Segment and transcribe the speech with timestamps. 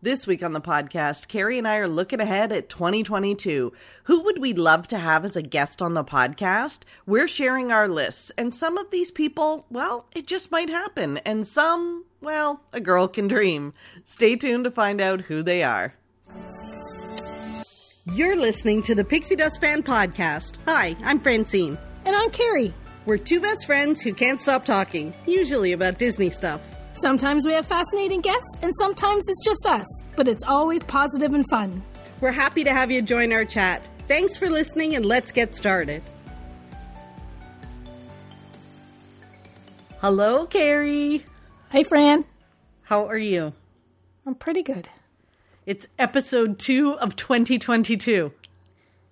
[0.00, 3.72] This week on the podcast, Carrie and I are looking ahead at 2022.
[4.04, 6.82] Who would we love to have as a guest on the podcast?
[7.04, 11.44] We're sharing our lists, and some of these people, well, it just might happen, and
[11.44, 13.74] some, well, a girl can dream.
[14.04, 15.94] Stay tuned to find out who they are.
[18.04, 20.58] You're listening to the Pixie Dust Fan Podcast.
[20.68, 21.76] Hi, I'm Francine.
[22.04, 22.72] And I'm Carrie.
[23.04, 26.60] We're two best friends who can't stop talking, usually about Disney stuff.
[27.00, 29.86] Sometimes we have fascinating guests, and sometimes it's just us,
[30.16, 31.80] but it's always positive and fun.
[32.20, 33.88] We're happy to have you join our chat.
[34.08, 36.02] Thanks for listening, and let's get started.
[40.00, 41.24] Hello, Carrie.
[41.70, 42.24] Hey, Fran.
[42.82, 43.52] How are you?
[44.26, 44.88] I'm pretty good.
[45.66, 48.32] It's episode two of 2022.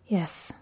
[0.09, 0.53] Yes.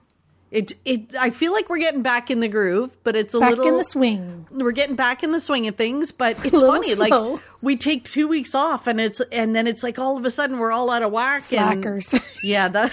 [0.55, 3.51] It it I feel like we're getting back in the groove, but it's a little
[3.57, 4.47] Back little in the swing.
[4.53, 6.95] we're getting back in the swing of things, but it's funny.
[6.95, 7.33] slow.
[7.33, 10.31] Like we take two weeks off, and it's and then it's like all of a
[10.31, 11.43] sudden we're all out of whack.
[11.53, 12.15] and- Slackers.
[12.45, 12.93] yeah, that.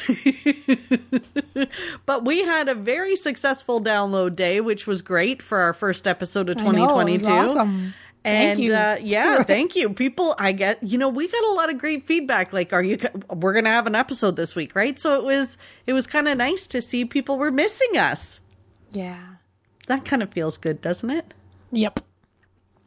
[2.07, 6.49] but we had a very successful download day, which was great for our first episode
[6.49, 7.29] of I know, 2022.
[7.29, 7.93] awesome.
[8.23, 8.69] And Thank.
[8.71, 10.35] Uh, yeah, thank you, people.
[10.37, 12.53] I get you know we got a lot of great feedback.
[12.53, 12.97] Like, are you?
[13.29, 14.99] We're gonna have an episode this week, right?
[14.99, 18.41] So it was it was kind of nice to see people were missing us.
[18.91, 19.19] yeah.
[19.87, 21.33] That kind of feels good, doesn't it?
[21.71, 21.99] Yep.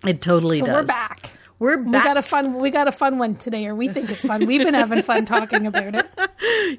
[0.06, 0.74] It totally So does.
[0.74, 1.30] we're back.
[1.58, 2.54] We're We got a fun.
[2.60, 4.46] We got a fun one today, or we think it's fun.
[4.46, 6.06] We've been having fun talking about it.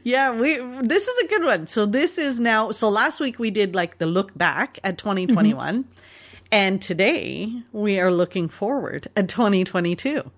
[0.03, 1.67] Yeah, we this is a good one.
[1.67, 5.85] So this is now so last week we did like the look back at 2021
[6.51, 10.29] and today we are looking forward at 2022.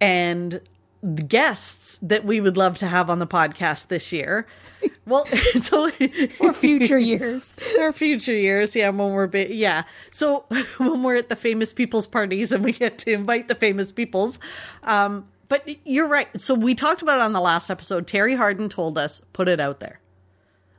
[0.00, 0.60] And
[1.02, 4.46] the guests that we would love to have on the podcast this year.
[5.06, 5.90] Well, so
[6.38, 7.54] For future years.
[7.80, 9.84] our future years, yeah, when we're bi- yeah.
[10.10, 10.44] So
[10.78, 14.38] when we're at the famous people's parties and we get to invite the famous peoples,
[14.82, 16.28] um, but you're right.
[16.38, 18.06] So we talked about it on the last episode.
[18.06, 20.00] Terri Hardin told us put it out there,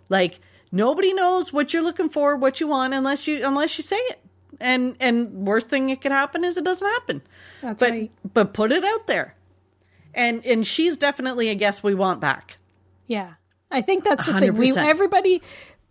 [0.10, 0.40] like
[0.72, 4.20] nobody knows what you're looking for, what you want, unless you unless you say it.
[4.60, 7.22] And and worst thing that could happen is it doesn't happen.
[7.62, 8.12] That's but right.
[8.34, 9.36] but put it out there,
[10.14, 12.58] and and she's definitely a guest we want back.
[13.08, 13.34] Yeah.
[13.72, 14.56] I think that's the thing.
[14.56, 15.42] We everybody.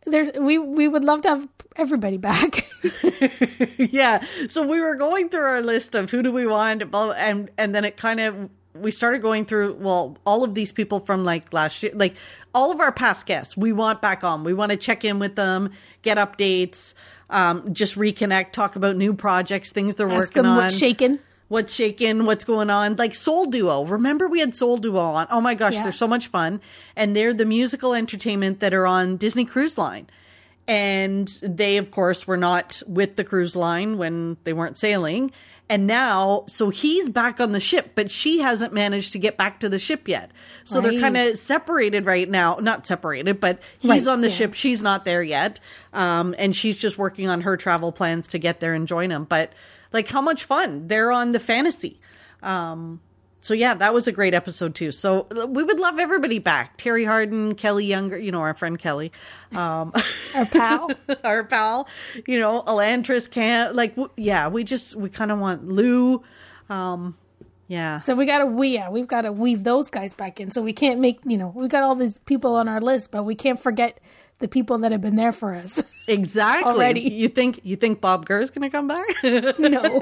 [0.06, 2.66] There's we we would love to have everybody back.
[3.78, 4.24] yeah.
[4.48, 7.84] So we were going through our list of who do we want, and and then
[7.84, 11.82] it kind of we started going through well all of these people from like last
[11.82, 12.14] year, like
[12.54, 13.56] all of our past guests.
[13.56, 14.44] We want back on.
[14.44, 15.70] We want to check in with them,
[16.02, 16.94] get updates,
[17.30, 20.56] um, just reconnect, talk about new projects, things they're Ask working on.
[20.56, 21.18] what's shaking.
[21.48, 22.24] What's shaking?
[22.24, 22.96] What's going on?
[22.96, 23.84] Like Soul Duo.
[23.84, 25.26] Remember we had Soul Duo on.
[25.30, 25.82] Oh my gosh, Yeah.
[25.82, 26.60] they're so much fun.
[26.96, 30.06] And they're the musical entertainment that are on Disney Cruise Line.
[30.66, 35.30] And they, of course, were not with the cruise line when they weren't sailing.
[35.68, 39.60] And now, so he's back on the ship, but she hasn't managed to get back
[39.60, 40.30] to the ship yet.
[40.64, 42.58] So they're kind of separated right now.
[42.60, 44.34] Not separated, but he's Right, on the yeah.
[44.34, 44.54] ship.
[44.54, 45.60] She's not there yet.
[45.94, 49.24] Um, and she's just working on her travel plans to get there and join him.
[49.24, 49.52] But
[49.90, 50.88] like, how much fun!
[50.88, 51.98] They're on the fantasy.
[52.42, 53.00] Um,
[53.44, 54.90] so yeah, that was a great episode too.
[54.90, 56.78] So we would love everybody back.
[56.78, 59.12] Terri Hardin, Kelly Younger, you know, our friend Kelly,
[59.52, 59.92] um,
[60.34, 60.90] Our pal.
[61.24, 61.86] our pal,
[62.26, 66.22] you know, Elantris can't like, w- yeah, we just, we kind of want Lou.
[66.70, 67.18] Um,
[67.68, 68.00] yeah.
[68.00, 70.50] So we gotta we yeah, we've gotta weave those guys back in.
[70.50, 73.24] So we can't make you know, we got all these people on our list, but
[73.24, 74.00] we can't forget
[74.38, 75.82] the people that have been there for us.
[76.06, 76.70] Exactly.
[76.70, 77.00] Already.
[77.00, 79.06] You think, you think Bob Gurr is going to come back?
[79.58, 80.00] no.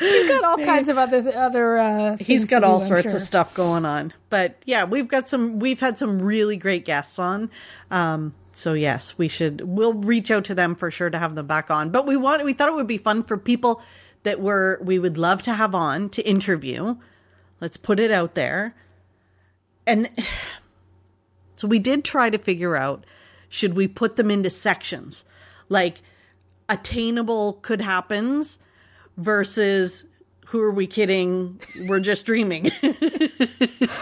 [0.00, 3.16] He's got all kinds of other other uh He's got all do, sorts sure.
[3.16, 4.14] of stuff going on.
[4.30, 7.50] But yeah, we've got some we've had some really great guests on.
[7.90, 11.46] Um so yes, we should we'll reach out to them for sure to have them
[11.46, 11.90] back on.
[11.90, 13.82] But we want we thought it would be fun for people
[14.22, 16.96] that were we would love to have on to interview.
[17.60, 18.74] Let's put it out there.
[19.86, 20.08] And
[21.56, 23.04] so we did try to figure out
[23.50, 25.24] should we put them into sections?
[25.68, 26.00] Like
[26.70, 28.58] attainable could happens
[29.20, 30.04] versus
[30.46, 31.60] who are we kidding?
[31.86, 32.70] We're just dreaming.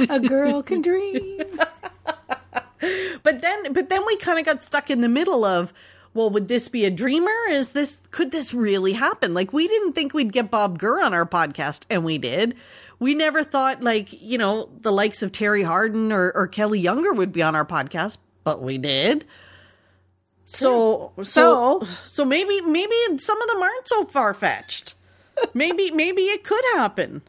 [0.08, 1.40] A girl can dream.
[3.22, 5.72] but then but then we kind of got stuck in the middle of
[6.14, 9.92] well would this be a dreamer is this could this really happen like we didn't
[9.94, 12.54] think we'd get bob gurr on our podcast and we did
[13.00, 17.12] we never thought like you know the likes of terri hardin or, or kelly younger
[17.12, 19.24] would be on our podcast but we did
[20.44, 24.94] so so So- so maybe maybe some of them aren't so far-fetched
[25.54, 27.22] maybe maybe it could happen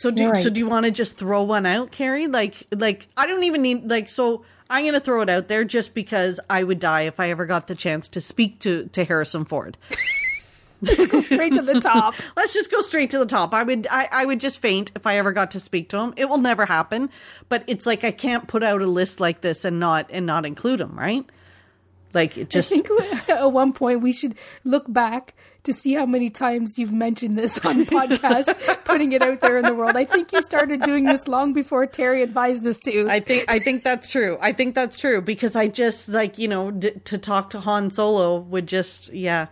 [0.00, 2.26] So do You're so do you want to just throw one out, Carrie?
[2.26, 5.62] Like like I don't even need like so I'm going to throw it out there
[5.62, 9.04] just because I would die if I ever got the chance to speak to to
[9.04, 9.76] Harrison Ford.
[10.80, 12.14] Let's go straight to the top.
[12.36, 13.52] Let's just go straight to the top.
[13.52, 16.14] I would I, I would just faint if I ever got to speak to him.
[16.16, 17.10] It will never happen.
[17.50, 20.46] But it's like I can't put out a list like this and not and not
[20.46, 21.26] include him, right?
[22.14, 24.34] Like it just I think at one point we should
[24.64, 25.34] look back
[25.64, 29.64] to see how many times you've mentioned this on podcast, putting it out there in
[29.64, 29.96] the world.
[29.96, 33.08] I think you started doing this long before Terri advised us to.
[33.08, 34.38] I think I think that's true.
[34.40, 37.90] I think that's true because I just like you know d- to talk to Han
[37.90, 39.46] Solo would just yeah.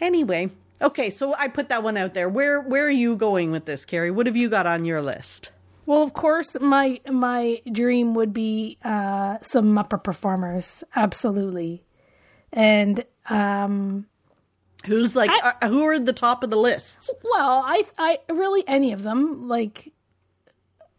[0.00, 0.50] Anyway,
[0.80, 2.28] okay, so I put that one out there.
[2.28, 4.10] Where where are you going with this, Carrie?
[4.10, 5.50] What have you got on your list?
[5.86, 11.82] Well, of course, my my dream would be uh, some Muppet performers, absolutely,
[12.52, 14.06] and um,
[14.84, 17.10] who's like I, uh, who are the top of the list?
[17.22, 19.92] Well, I I really any of them like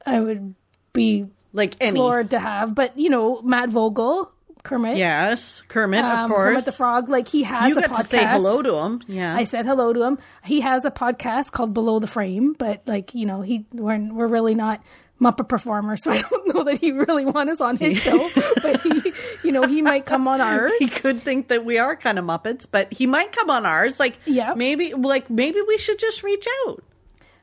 [0.05, 0.55] I would
[0.93, 4.31] be like any floored to have, but you know, Matt Vogel,
[4.63, 4.97] Kermit.
[4.97, 6.49] Yes, Kermit, um, of course.
[6.51, 7.09] Kermit the Frog.
[7.09, 7.97] Like he has you a got podcast.
[7.97, 9.01] to say hello to him.
[9.07, 10.19] Yeah, I said hello to him.
[10.43, 14.27] He has a podcast called Below the Frame, but like you know, he we're we're
[14.27, 14.83] really not
[15.19, 18.29] Muppet performers, so I don't know that he really wants us on his show.
[18.61, 19.10] but he,
[19.51, 20.71] you know, he might come on ours.
[20.79, 23.99] He could think that we are kind of Muppets, but he might come on ours.
[23.99, 26.83] Like, yeah, maybe like maybe we should just reach out.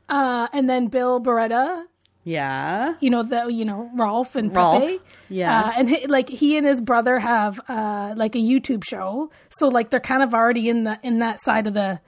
[0.09, 1.85] Uh, and then Bill Barretta.
[2.23, 4.81] Yeah, you know the you know Rowlf and Rowlf.
[4.81, 4.99] Pepe.
[5.29, 9.31] Yeah, uh, and he, like he and his brother have uh, like a YouTube show,
[9.49, 12.01] so like they're kind of already in the in that side of the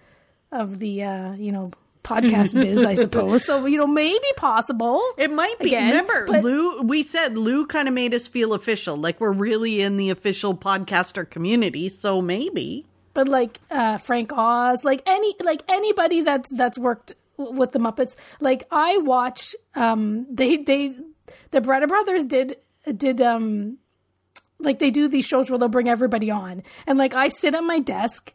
[0.51, 1.71] of the uh, you know
[2.03, 3.45] podcast biz, I suppose.
[3.45, 5.01] So you know, maybe possible.
[5.17, 5.67] It might be.
[5.67, 6.81] Again, Remember, but- Lou?
[6.81, 10.55] We said Lou kind of made us feel official, like we're really in the official
[10.55, 11.89] podcaster community.
[11.89, 12.85] So maybe.
[13.13, 18.15] but like uh Frank Oz, like any like anybody that's that's worked with the Muppets.
[18.39, 20.95] Like I watch um they they
[21.51, 22.57] the Barretta brothers did
[22.97, 23.77] did um
[24.59, 26.63] like they do these shows where they'll bring everybody on.
[26.87, 28.33] And like I sit at my desk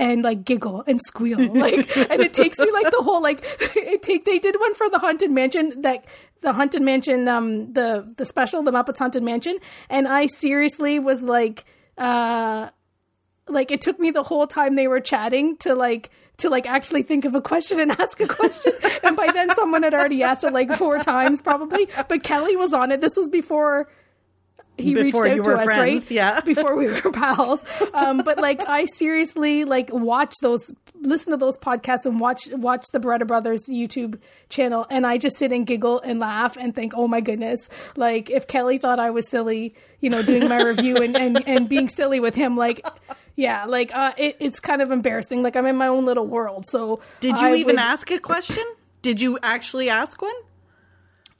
[0.00, 3.44] and like giggle and squeal like and it takes me like the whole like
[3.76, 6.06] it take they did one for the haunted mansion that
[6.40, 9.58] the haunted mansion um the the special the muppets haunted mansion
[9.90, 11.66] and i seriously was like
[11.98, 12.70] uh
[13.46, 17.02] like it took me the whole time they were chatting to like to like actually
[17.02, 18.72] think of a question and ask a question.
[19.04, 22.72] And by then someone had already asked it like four times probably but kelly was
[22.72, 23.02] on it.
[23.02, 23.90] This was before
[24.80, 26.40] he Before reached you out to were us friends, right yeah.
[26.44, 27.62] before we were pals
[27.94, 30.72] um but like i seriously like watch those
[31.02, 35.38] listen to those podcasts and watch watch the Barretta Brothers YouTube channel and I just
[35.38, 39.08] sit and giggle and laugh and think, oh my goodness, like if Kelly thought I
[39.08, 42.84] was silly, you know, doing my review and, and, and being silly with him, like
[43.34, 45.42] yeah, like uh, it, it's kind of embarrassing.
[45.42, 46.66] Like I'm in my own little world.
[46.66, 48.64] So Did you I even would- ask a question?
[49.00, 50.34] Did you actually ask one?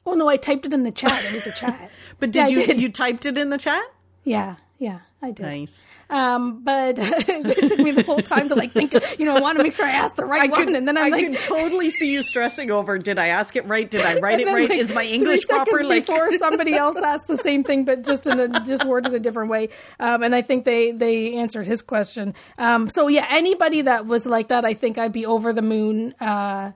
[0.07, 1.25] Oh no, I typed it in the chat.
[1.27, 1.91] It was a chat.
[2.21, 2.81] But did I you did.
[2.83, 3.83] you typed it in the chat?
[4.25, 5.43] Yeah, yeah, I did.
[5.43, 5.87] Nice.
[6.11, 8.93] Um, but it took me the whole time to like think.
[9.19, 10.99] You know, I want to make sure I asked the right one, could, and then
[10.99, 12.99] I'm I like, totally see you stressing over.
[12.99, 13.91] Did I ask it right?
[13.91, 14.69] Did I write it then, right?
[14.69, 15.71] like, Is my three English proper?
[15.71, 19.15] seconds Like before somebody else asked the same thing, but just in a just worded
[19.15, 19.71] a different way.
[19.99, 22.35] Um, and I think they they answered his question.
[22.59, 26.13] Um, so yeah, anybody that was like that, I think I'd be over the moon.
[26.21, 26.73] Uh,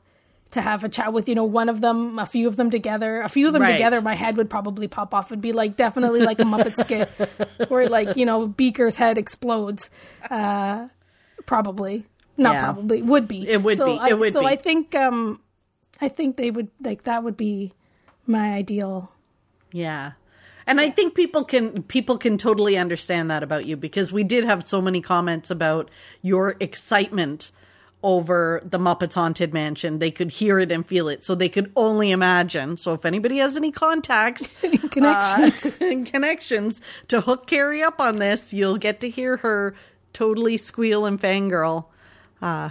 [0.54, 3.20] to have a chat with, you know, one of them, a few of them together,
[3.20, 3.72] a few of them Right.
[3.72, 5.26] together, my head would probably pop off.
[5.30, 7.08] It'd be like definitely like a Muppet skit
[7.68, 9.90] where like, you know, Beaker's head explodes.
[10.30, 10.88] Uh,
[11.46, 12.04] probably.
[12.36, 12.64] Not Yeah.
[12.64, 13.02] probably.
[13.02, 13.48] Would be.
[13.48, 13.98] It would so be.
[14.00, 14.46] I, It would so be.
[14.46, 15.40] I think um
[16.00, 17.72] I think they would like that would be
[18.26, 19.12] my ideal
[19.72, 20.12] Yeah.
[20.66, 24.44] And I think people can people can totally understand that about you because we did
[24.44, 25.90] have so many comments about
[26.22, 27.52] your excitement
[28.04, 29.98] over the Muppets Haunted Mansion.
[29.98, 32.76] They could hear it and feel it, so they could only imagine.
[32.76, 34.52] So if anybody has any contacts,
[34.90, 35.74] connections.
[35.80, 39.74] uh, and connections to hook Carrie up on this, you'll get to hear her
[40.12, 41.86] totally squeal and fangirl
[42.42, 42.70] uh,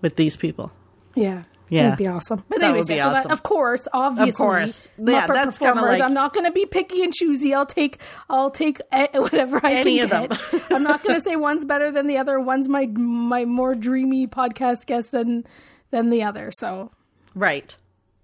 [0.00, 0.72] with these people.
[1.16, 1.42] Yeah.
[1.72, 1.84] Yeah.
[1.84, 2.44] That'd be awesome.
[2.50, 4.90] But That anyways, would be so that, of course, obviously, of course.
[4.98, 5.84] Yeah, Muppet that's performers.
[5.84, 7.54] like- I'm not going to be picky and choosy.
[7.54, 7.98] I'll take,
[8.28, 8.78] I'll take
[9.14, 10.38] whatever I Any can of them.
[10.50, 10.70] get.
[10.70, 12.38] I'm not going to say one's better than the other.
[12.38, 15.44] One's my my more dreamy podcast guest than
[15.90, 16.50] than the other.
[16.52, 16.90] So
[17.34, 17.74] Right.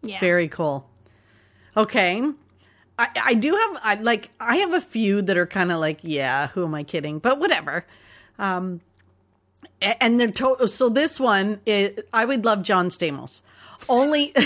[0.02, 0.86] yeah, Very cool.
[1.74, 2.22] Okay.
[2.98, 6.00] I, I do have I like I have a few that are kind of like
[6.02, 7.86] yeah who am I kidding but whatever,
[8.38, 8.80] um,
[9.80, 13.42] and they're to- so this one is, I would love John Stamos
[13.88, 14.32] only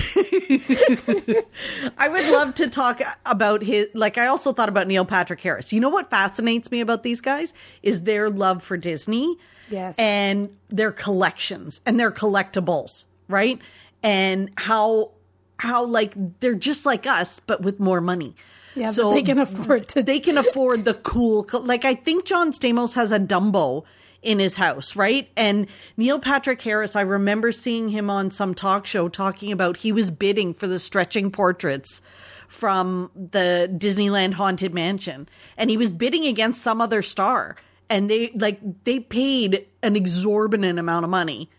[1.99, 5.73] I would love to talk about his like I also thought about Neil Patrick Harris
[5.73, 9.37] you know what fascinates me about these guys is their love for Disney
[9.71, 9.95] Yes.
[9.97, 13.59] and their collections and their collectibles right
[14.03, 15.13] and how
[15.59, 18.35] how like they're just like us but with more money
[18.75, 18.91] yeah.
[18.91, 20.03] So they can afford to.
[20.03, 23.85] they can afford the cool co- like i think john stamos has a dumbo
[24.23, 25.29] in his house, right?
[25.37, 29.91] And Neil Patrick Harris, I remember seeing him on some talk show talking about he
[29.93, 32.01] was bidding for the stretching portraits
[32.49, 37.57] from the Disneyland Haunted Mansion and he was bidding against some other star
[37.91, 41.51] and they like they paid an exorbitant amount of money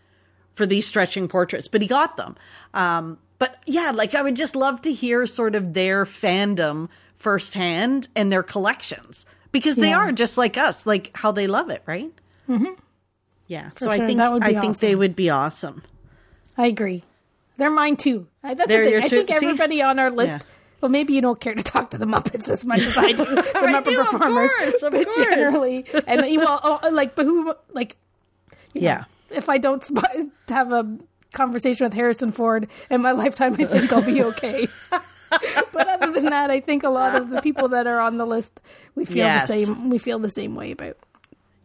[0.56, 2.36] for these stretching portraits, but he got them.
[2.76, 8.08] Um, but yeah, like I would just love to hear sort of their fandom firsthand
[8.16, 9.98] and their collections because they Yeah.
[9.98, 12.12] are just like us, like how they love it, right?
[12.50, 12.74] Mm-hmm.
[13.48, 15.84] Yeah, so I think I be think they would be awesome.
[16.58, 17.04] I agree.
[17.58, 18.28] They're mine too.
[18.44, 19.04] I, that's They're the thing.
[19.04, 19.36] I two- think see?
[19.36, 20.34] everybody on our list.
[20.44, 20.50] Yeah.
[20.82, 23.24] Well, maybe you don't care to talk to the Muppets as much as I do.
[23.26, 25.16] The I Muppet do, of performers, course, of but course.
[25.18, 27.96] generally, and you well, oh, like, but who, like,
[28.74, 29.06] Yeah.
[29.30, 30.04] if I don't sp-
[30.50, 30.98] have a
[31.32, 34.68] conversation with Harrison Ford in my lifetime, I think I'll be okay.
[35.72, 38.26] but other than that, I think a lot of the people that are on the
[38.26, 38.60] list,
[38.96, 39.48] we feel Yes.
[39.48, 39.90] the same.
[39.90, 40.98] We feel the same way about.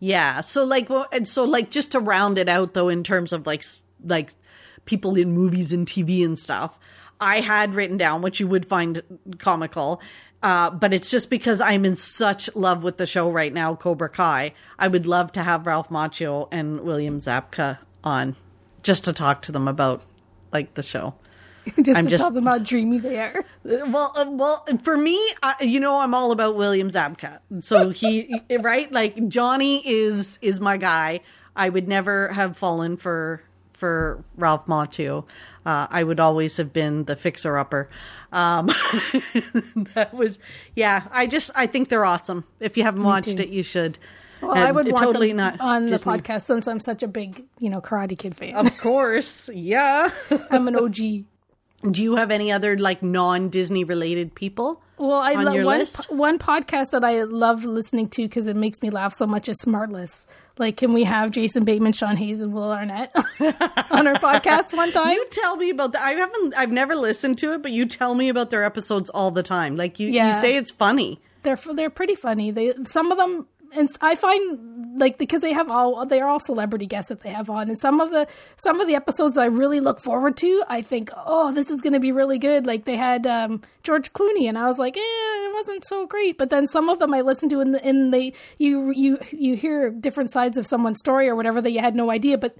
[0.00, 0.40] Yeah.
[0.40, 3.46] So like, well, and so like, just to round it out though, in terms of
[3.46, 3.64] like,
[4.04, 4.32] like
[4.84, 6.78] people in movies and TV and stuff,
[7.20, 9.02] I had written down what you would find
[9.38, 10.00] comical.
[10.40, 14.08] Uh, but it's just because I'm in such love with the show right now, Cobra
[14.08, 14.54] Kai.
[14.78, 18.36] I would love to have Ralph Macchio and William Zabka on
[18.82, 20.02] just to talk to them about
[20.52, 21.14] like the show.
[21.82, 23.44] Just I'm to just- tell them how dreamy they are.
[23.64, 27.40] Well, uh, well, for me, uh, you know, I'm all about William Zabka.
[27.60, 31.20] So he, right, like Johnny is is my guy.
[31.54, 33.42] I would never have fallen for
[33.74, 35.24] for Ralph Macchio.
[35.66, 37.90] Uh, I would always have been the fixer upper.
[38.32, 38.66] Um,
[39.94, 40.38] that was,
[40.74, 41.02] yeah.
[41.10, 42.44] I just, I think they're awesome.
[42.58, 43.98] If you haven't watched it, you should.
[44.40, 47.68] Well, I would want totally not on the podcast since I'm such a big, you
[47.68, 48.54] know, Karate Kid fan.
[48.54, 50.10] Of course, yeah.
[50.50, 50.96] I'm an OG.
[51.90, 54.82] Do you have any other like non Disney related people?
[54.98, 58.82] Well, I love one po- one podcast that I love listening to because it makes
[58.82, 60.26] me laugh so much is Smartless.
[60.58, 63.12] Like, can we have Jason Bateman, Sean Hayes, and Will Arnett
[63.92, 65.12] on our podcast one time?
[65.12, 66.02] You tell me about that.
[66.02, 66.54] I haven't.
[66.56, 69.76] I've never listened to it, but you tell me about their episodes all the time.
[69.76, 71.20] Like you, you say it's funny.
[71.44, 72.50] they're they're pretty funny.
[72.50, 73.46] They some of them,
[73.78, 77.48] and I find like because they have all they're all celebrity guests that they have
[77.48, 80.64] on, and some of the some of the episodes I really look forward to.
[80.68, 82.66] I think, oh, this is going to be really good.
[82.66, 86.38] Like they had um, George Clooney, and I was like, eh, it wasn't so great.
[86.38, 89.56] But then some of them I listened to, and the, and they you you you
[89.56, 92.56] hear different sides of someone's story or whatever that you had no idea, but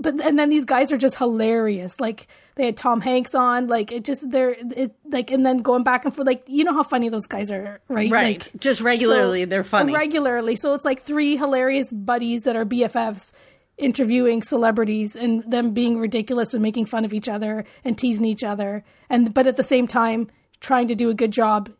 [0.00, 1.98] but and then these guys are just hilarious.
[2.00, 5.84] Like they had Tom Hanks on, like it just they're it like and then going
[5.84, 8.10] back and forth, like you know how funny those guys are, right?
[8.10, 8.40] Right.
[8.40, 9.92] Like, Just regularly, so- they're funny.
[9.92, 13.32] Regularly, so it's like three hilarious buddies that are BFFs
[13.76, 18.42] interviewing celebrities and them being ridiculous and making fun of each other and teasing each
[18.44, 20.28] other, and but at the same time
[20.60, 21.70] trying to do a good job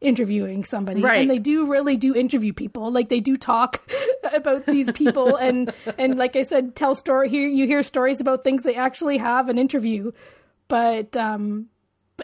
[0.00, 1.02] interviewing somebody.
[1.02, 1.20] Right.
[1.20, 2.90] and they do really do interview people.
[2.90, 3.80] Like they do talk
[4.34, 8.44] about these people and and like i said tell story here you hear stories about
[8.44, 10.12] things they actually have an interview.
[10.68, 11.66] But um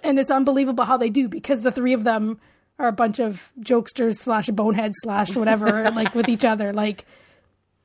[0.03, 2.39] and it's unbelievable how they do because the three of them
[2.79, 6.73] are a bunch of jokesters slash boneheads slash whatever like with each other.
[6.73, 7.05] Like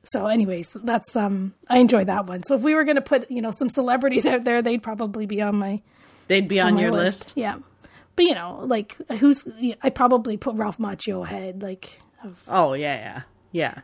[0.04, 2.42] so anyways that's um i enjoy that one.
[2.44, 5.26] So if we were going to put you know some celebrities out there they'd probably
[5.26, 5.82] be on my
[6.28, 7.32] They'd be on my your list.
[7.36, 7.58] yeah
[8.16, 9.46] but you know like who's
[9.82, 13.74] i probably put ralph macchio ahead like of Oh yeah, yeah, yeah.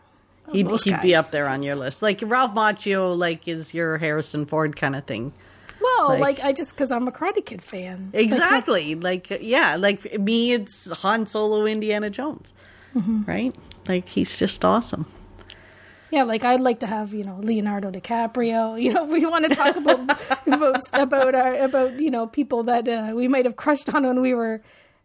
[0.53, 2.01] He'd, he'd be up there on your list.
[2.03, 5.33] Like Ralph Macchio, like is your Harrison Ford kind of thing.
[5.81, 8.95] well Like- like, i just because i'm a karate kid fan Exactly.
[8.95, 12.53] Like yeah, like me, it's Han Solo, Indiana Jones,
[12.95, 13.25] Mm-hmm.
[13.27, 13.55] right?
[13.89, 15.05] Like he's just awesome.
[16.11, 18.81] Yeah, like I'd like to have you know Leonardo DiCaprio.
[18.83, 20.01] You know, we want to talk about
[20.47, 24.21] about about our, about you know people that uh, we might have crushed on when
[24.23, 24.63] we were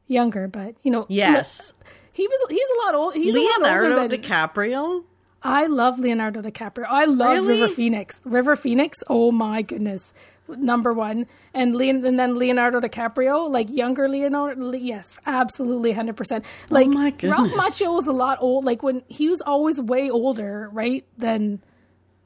[0.07, 1.73] younger, but you know, Yes,
[2.11, 3.13] he was he's a lot old.
[3.15, 5.03] He's a lot Leonardo older than DiCaprio.
[5.45, 6.85] I love Leonardo DiCaprio.
[6.87, 7.59] I love Really?
[7.59, 8.21] River Phoenix.
[8.23, 8.99] River Phoenix.
[9.09, 10.13] Oh my goodness,
[10.47, 11.25] number one.
[11.53, 14.61] And Leon, and then Leonardo DiCaprio, like younger Leonardo.
[14.61, 16.45] Le- Yes, absolutely, hundred percent.
[16.69, 17.51] Like Oh Ralph.
[17.51, 18.65] Macchio was a lot old.
[18.65, 21.05] Like when he was always way older, right?
[21.17, 21.61] Than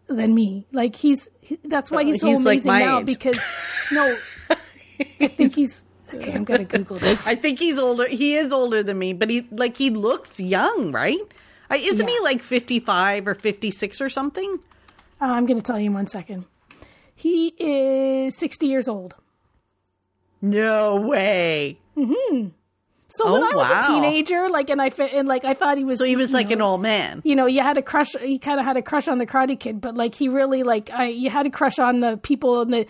[0.07, 0.65] than me.
[0.71, 3.05] Like he's he, that's why he's so He's, like, amazing my now age.
[3.05, 3.37] because
[3.91, 4.17] no,
[5.19, 5.83] I think he's.
[6.13, 7.27] Okay, I'm gonna Google this.
[7.27, 8.07] I think he's older.
[8.07, 11.19] He is older than me, but he like he looks young, right?
[11.69, 14.59] I, isn't he like fifty five or fifty six or something?
[15.19, 16.45] Uh, I'm going to tell you in one second.
[17.19, 19.15] He is 60 years old.
[20.41, 21.79] No way.
[21.97, 22.49] Mm-hmm.
[23.09, 23.79] So when Oh, I was wow.
[23.79, 25.97] a teenager, like, and I and like I thought he was.
[25.97, 27.21] So he was like know, an old man.
[27.25, 28.11] You know, you had a crush.
[28.21, 30.91] He kind of had a crush on the Karate Kid, but like he really like
[30.91, 31.05] I.
[31.07, 32.85] You had a crush on the people in the.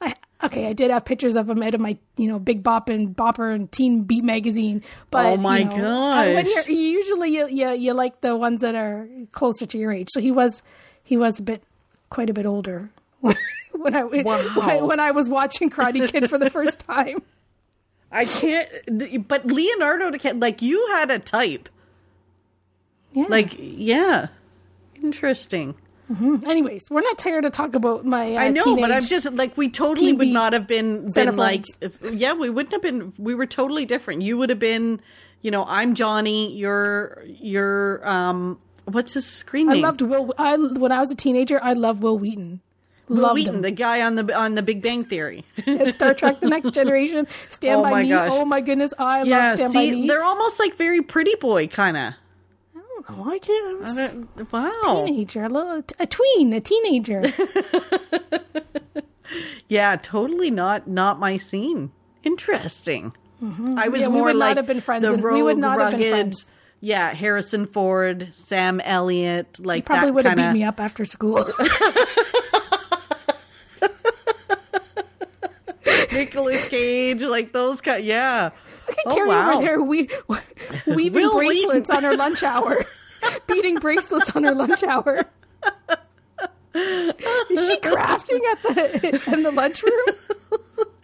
[0.00, 2.88] I okay, I did have pictures of him out of my, you know, Big Bop
[2.90, 4.82] and Bopper and Teen Beat magazine.
[5.10, 8.60] But Oh my you know, I- when you're, usually you, you you like the ones
[8.60, 10.08] that are closer to your age.
[10.12, 10.62] So he was
[11.02, 11.64] he was a bit
[12.10, 12.90] quite a bit older
[13.72, 14.86] when I Wow.
[14.86, 17.22] when I was watching Karate Kid for the first time.
[18.10, 18.68] I can't.
[19.26, 21.68] But Leonardo, DiCaprio, like you had a type.
[23.14, 23.26] Yeah.
[23.28, 24.28] Like yeah,
[25.02, 25.74] interesting.
[26.46, 28.36] anyways, we're not tired to talk about my.
[28.36, 31.64] Uh, I know, but I'm just like we totally would not have been been like
[31.80, 33.12] if, yeah, we wouldn't have been.
[33.18, 34.22] We were totally different.
[34.22, 35.00] You would have been,
[35.40, 36.54] you know, I'm Johnny.
[36.56, 39.84] You're you're um, what's his screen name?
[39.84, 40.34] I loved Will.
[40.38, 42.60] I when I was a teenager, I loved Wil Wheaton.
[43.08, 43.62] Loved Wheaton, him.
[43.62, 45.44] the guy on the on the Big Bang Theory.
[45.90, 48.08] Star Trek: The Next Generation, Stand Oh by Me.
[48.08, 48.30] gosh.
[48.32, 50.06] Oh my goodness, I yeah, love Stand by see, Me.
[50.08, 52.14] they're almost like very pretty boy kind of.
[53.08, 54.26] Oh, I can't.
[54.38, 55.04] I a Wow.
[55.04, 57.22] teenager, a little, a tween, a teenager.
[59.68, 61.90] Yeah, totally not not my scene.
[62.22, 63.14] Interesting.
[63.42, 63.78] Mm-hmm.
[63.78, 65.56] I was Yeah, we more would not like have been friends the rogue, we would
[65.58, 65.98] not have rugged.
[66.00, 66.52] been friends.
[66.80, 71.04] Yeah, Harrison Ford, Sam Elliott, like Probably that would have kind beat me up after
[71.06, 71.38] school.
[76.24, 78.04] Nicolas Cage, like those kind.
[78.04, 78.50] Yeah.
[79.06, 79.54] Oh, Carrie wow.
[79.54, 80.08] over there, we
[80.86, 82.84] weaving bracelets on her lunch hour,
[83.46, 85.24] beating bracelets on her lunch hour.
[86.74, 89.92] Is she crafting at the in the lunchroom?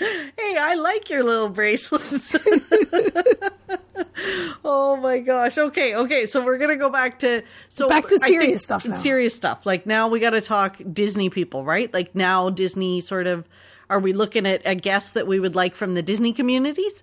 [0.01, 2.37] Hey, I like your little bracelets.
[4.65, 5.59] oh my gosh.
[5.59, 6.27] Okay, okay.
[6.27, 8.97] So we're gonna go back to so Back to serious stuff now.
[8.97, 9.67] Serious stuff.
[9.67, 11.93] Like now we got to talk Disney people, right?
[11.93, 13.45] Like now Disney sort of.
[13.91, 17.03] Are we looking at a guest that we would like from the Disney communities?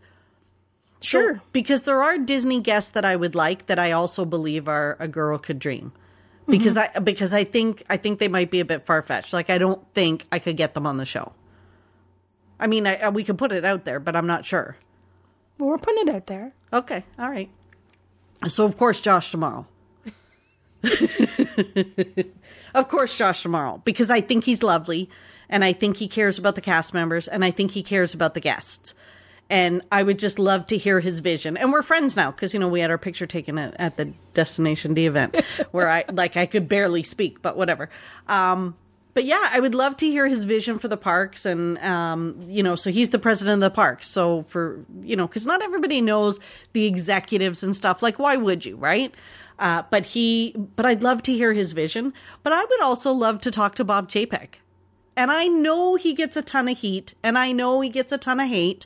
[1.01, 1.41] So- Sure.
[1.51, 5.07] because there are Disney guests that I would like that I also believe are a
[5.07, 5.91] girl could dream.
[6.47, 6.97] Because mm-hmm.
[6.97, 9.33] I because I think I think they might be a bit far fetched.
[9.33, 11.33] Like I don't think I could get them on the show.
[12.59, 14.77] I mean, I, uh, we could put it out there, but I'm not sure.
[15.57, 16.53] Well, we're putting it out there.
[16.71, 17.49] Okay, all right.
[18.47, 19.65] So of course Josh D'Amaro.
[22.75, 25.09] of course Josh D'Amaro because I think he's lovely
[25.49, 28.33] and I think he cares about the cast members and I think he cares about
[28.33, 28.93] the guests.
[29.47, 31.55] And I would just love to hear his vision.
[31.55, 34.13] And we're friends now because you know we had our picture taken at, at the
[34.33, 35.39] Destination D event
[35.71, 37.89] where I like I could barely speak, but whatever.
[38.27, 38.75] Um
[39.15, 42.61] but yeah, I would love to hear his vision for the parks, and um, you
[42.61, 44.09] know, so he's the president of the parks.
[44.09, 46.37] So for you know, because not everybody knows
[46.73, 48.03] the executives and stuff.
[48.03, 49.15] Like, why would you, right?
[49.57, 52.13] Uh, but he, but I'd love to hear his vision.
[52.43, 54.55] But I would also love to talk to Bob Chapek,
[55.17, 58.17] and I know he gets a ton of heat, and I know he gets a
[58.17, 58.85] ton of hate.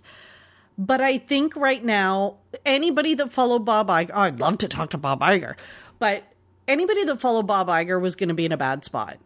[0.78, 4.92] But I think right now, anybody that followed Bob Iger, oh, I'd love to talk
[4.92, 5.56] to Bob Iger,
[6.00, 6.24] but
[6.70, 9.18] anybody that followed Bob Iger was going to be in a bad spot.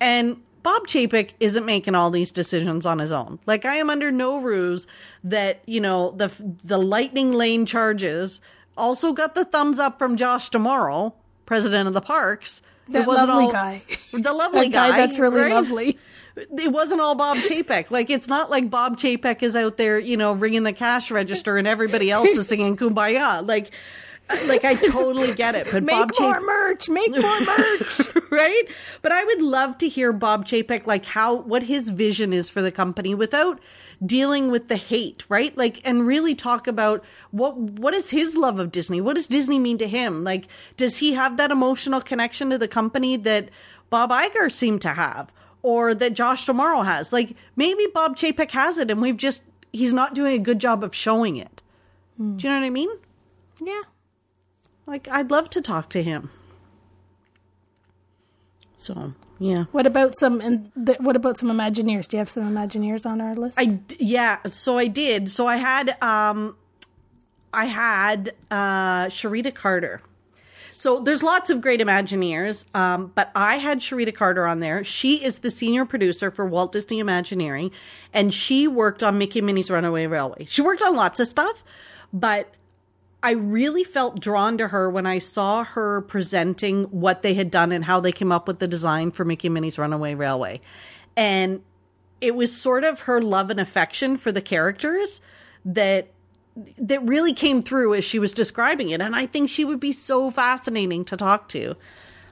[0.00, 3.38] And Bob Chapek isn't making all these decisions on his own.
[3.46, 4.86] Like I am under no ruse
[5.22, 6.32] that you know the
[6.64, 8.40] the lightning lane charges
[8.76, 11.12] also got the thumbs up from Josh D'Amaro,
[11.46, 12.60] president of the parks.
[12.88, 13.82] That lovely guy.
[14.12, 15.52] the lovely That guy that's really right?
[15.52, 15.98] lovely.
[16.38, 17.90] It wasn't all Bob Chapek.
[17.90, 21.56] Like it's not like Bob Chapek is out there, you know, ringing the cash register
[21.56, 23.72] and everybody else is singing "Kumbaya." Like,
[24.46, 25.68] like I totally get it.
[25.70, 26.88] But Make Bob more Chapek, merch.
[26.88, 28.00] Make more merch.
[28.30, 28.64] right?
[29.02, 32.62] But I would love to hear Bob Chapek like how what his vision is for
[32.62, 33.60] the company without
[34.04, 35.56] dealing with the hate, right?
[35.56, 39.00] Like and really talk about what what is his love of Disney?
[39.00, 40.24] What does Disney mean to him?
[40.24, 43.50] Like does he have that emotional connection to the company that
[43.90, 47.12] Bob Iger seemed to have or that Josh D'Amaro has?
[47.12, 49.42] Like maybe Bob Chapek has it and we've just
[49.72, 51.62] he's not doing a good job of showing it.
[52.18, 52.90] Do you know what I mean?
[53.60, 53.82] yeah.
[54.86, 56.30] Like I'd love to talk to him.
[58.74, 59.64] So, yeah.
[59.72, 60.40] What about some?
[60.40, 62.08] And th- what about some Imagineers?
[62.08, 63.58] Do you have some Imagineers on our list?
[63.58, 65.28] I d- yeah, so I did.
[65.28, 66.56] So I had um
[67.52, 70.00] I had uh Charita Carter.
[70.78, 74.84] So there's lots of great Imagineers, um, but I had Charita Carter on there.
[74.84, 77.72] She is the senior producer for Walt Disney Imagineering,
[78.14, 80.44] and she worked on Mickey and Minnie's Runaway Railway.
[80.44, 81.64] She worked on lots of stuff,
[82.12, 82.54] but
[83.24, 87.72] I really felt drawn to her when I saw her presenting what they had done
[87.72, 90.60] and how they came up with the design for Mickey and Minnie's Runaway Railway.
[91.16, 91.62] And
[92.20, 95.20] it was sort of her love and affection for the characters
[95.64, 96.12] that
[96.76, 99.92] that really came through as she was describing it and i think she would be
[99.92, 101.74] so fascinating to talk to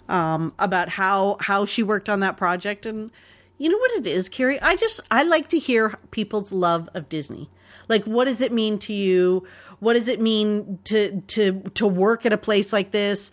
[0.08, 3.10] um, about how how she worked on that project and
[3.58, 7.08] you know what it is carrie i just i like to hear people's love of
[7.08, 7.48] disney
[7.88, 9.46] Like, what does it mean to you?
[9.78, 13.30] What does it mean to to to work at a place like this?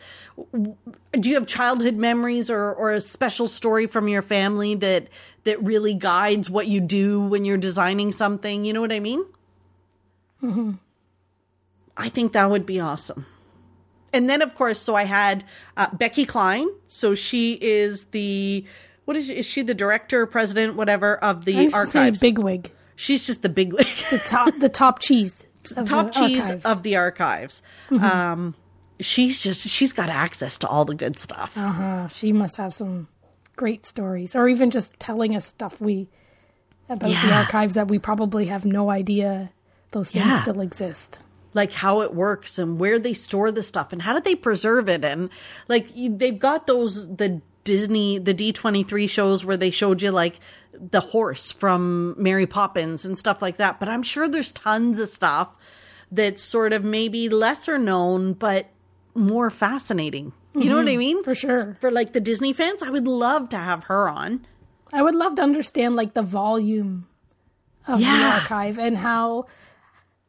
[0.53, 5.07] Do you have childhood memories or or a special story from your family that
[5.45, 8.65] that really guides what you do when you're designing something?
[8.65, 9.25] You know what I mean?
[10.43, 10.71] Mm-hmm.
[11.95, 13.25] I think that would be awesome.
[14.13, 15.43] And then, of course, so I had
[15.75, 16.67] uh, Becky Cline.
[16.87, 18.65] So she is the
[19.05, 21.99] what is she, is she the director, president, whatever of the I used to say
[21.99, 22.19] archives?
[22.19, 22.71] bigwig.
[22.95, 23.87] She's just the big wig.
[24.11, 25.43] The top, the top cheese.
[25.85, 26.65] top cheese archives.
[26.65, 27.61] of the archives.
[27.89, 28.53] Um,
[28.99, 31.57] she's just she's got access to all the good stuff.
[31.57, 33.07] Uh, she must have some
[33.55, 36.09] great stories, or even just telling us stuff we
[36.89, 39.51] about the archives that we probably have no idea
[39.93, 40.41] those things Yeah.
[40.41, 41.19] still exist.
[41.55, 44.89] like how it works and where they store the stuff and how did they preserve
[44.89, 45.29] it and
[45.67, 50.39] like they've got those the Disney the D23 shows where they showed you like
[50.73, 55.09] the horse from Mary Poppins and stuff like that but I'm sure there's tons of
[55.09, 55.49] stuff
[56.11, 58.69] that's sort of maybe lesser known but
[59.15, 60.33] more fascinating.
[60.55, 60.99] You know what I mm-hmm.
[60.99, 61.23] mean?
[61.23, 61.77] For sure.
[61.81, 64.45] For like the Disney fans, I would love to have her on.
[64.91, 67.07] I would love to understand like the volume
[67.87, 69.47] of the archive and how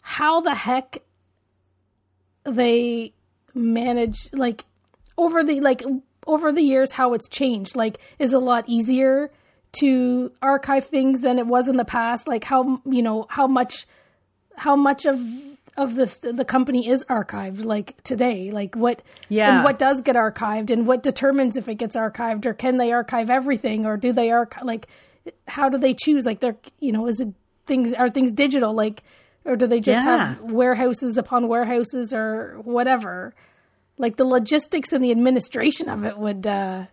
[0.06, 0.98] how the heck
[2.44, 3.12] they
[3.54, 4.64] manage like
[5.16, 5.82] over the like
[6.26, 9.30] over the years how it's changed like is a lot easier
[9.72, 12.28] to archive things than it was in the past.
[12.28, 13.86] Like how you know how much
[14.56, 15.20] how much of
[15.76, 18.50] of this the company is archived like today?
[18.50, 19.56] Like what Yeah.
[19.56, 22.92] and what does get archived and what determines if it gets archived or can they
[22.92, 24.86] archive everything or do they archive like
[25.48, 26.24] how do they choose?
[26.26, 27.28] Like they're you know is it
[27.66, 28.74] things are things digital?
[28.74, 29.02] Like
[29.44, 30.34] or do they just Yeah.
[30.34, 33.34] have warehouses upon warehouses or whatever
[33.98, 36.86] like the logistics and the administration of it would uh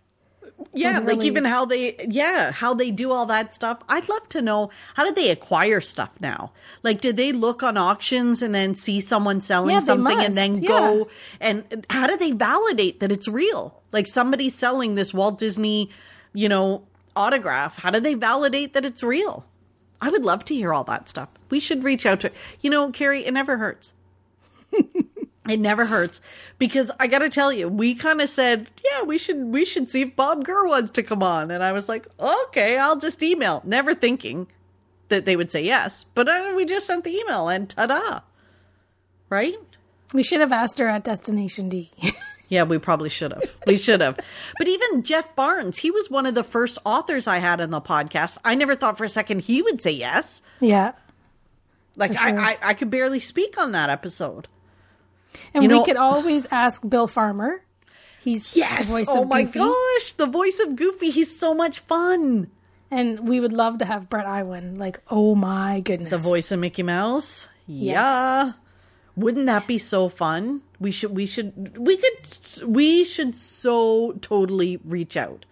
[0.72, 3.78] Yeah, Would like even how they yeah, how they do all that stuff.
[3.88, 6.52] I'd love to know how did they acquire stuff now?
[6.84, 10.54] Like did they look on auctions and then see someone selling Yeah, something and then
[10.62, 10.68] yeah.
[10.68, 11.08] go
[11.40, 13.82] and how do they validate that it's real?
[13.90, 15.90] Like somebody selling this Walt Disney,
[16.32, 16.82] you know,
[17.16, 17.76] autograph.
[17.76, 19.44] How do they validate that it's real?
[20.02, 21.30] I would love to hear all that stuff.
[21.48, 23.94] We should reach out to You know, Carrie, it never hurts.
[25.48, 26.20] It never hurts
[26.60, 29.90] because I got to tell you, we kind of said, yeah, we should we should
[29.90, 33.20] see if Bob Gurr wants to come on, and I was like, okay, I'll just
[33.24, 34.46] email, never thinking
[35.08, 38.20] that they would say yes, but uh, we just sent the email, and ta-da,
[39.30, 39.56] right?
[40.14, 41.90] we should have asked her at destination d
[42.52, 43.50] Yeah, we probably should have.
[43.66, 44.18] We should have.
[44.58, 47.80] But even Jeff Barnes, he was one of the first authors I had on the
[47.80, 48.36] podcast.
[48.44, 50.42] I never thought for a second he would say yes.
[50.60, 50.92] yeah
[51.96, 52.20] Like sure.
[52.38, 54.48] I, I, I could barely speak on that episode.
[55.54, 57.62] and You we know- could always ask bill farmer
[58.22, 58.86] he's Yes.
[58.88, 59.58] the voice oh of my Goofy.
[59.60, 61.08] gosh, the voice of Goofy.
[61.10, 62.50] He's so much fun.
[62.90, 64.74] And we would love to have Bret Iwan.
[64.74, 66.10] Like, oh my goodness.
[66.10, 67.48] The voice of Mickey Mouse.
[67.66, 68.52] Yeah.
[69.16, 70.60] Wouldn't that be so fun?
[70.82, 75.44] We should we should we could we should so totally reach out.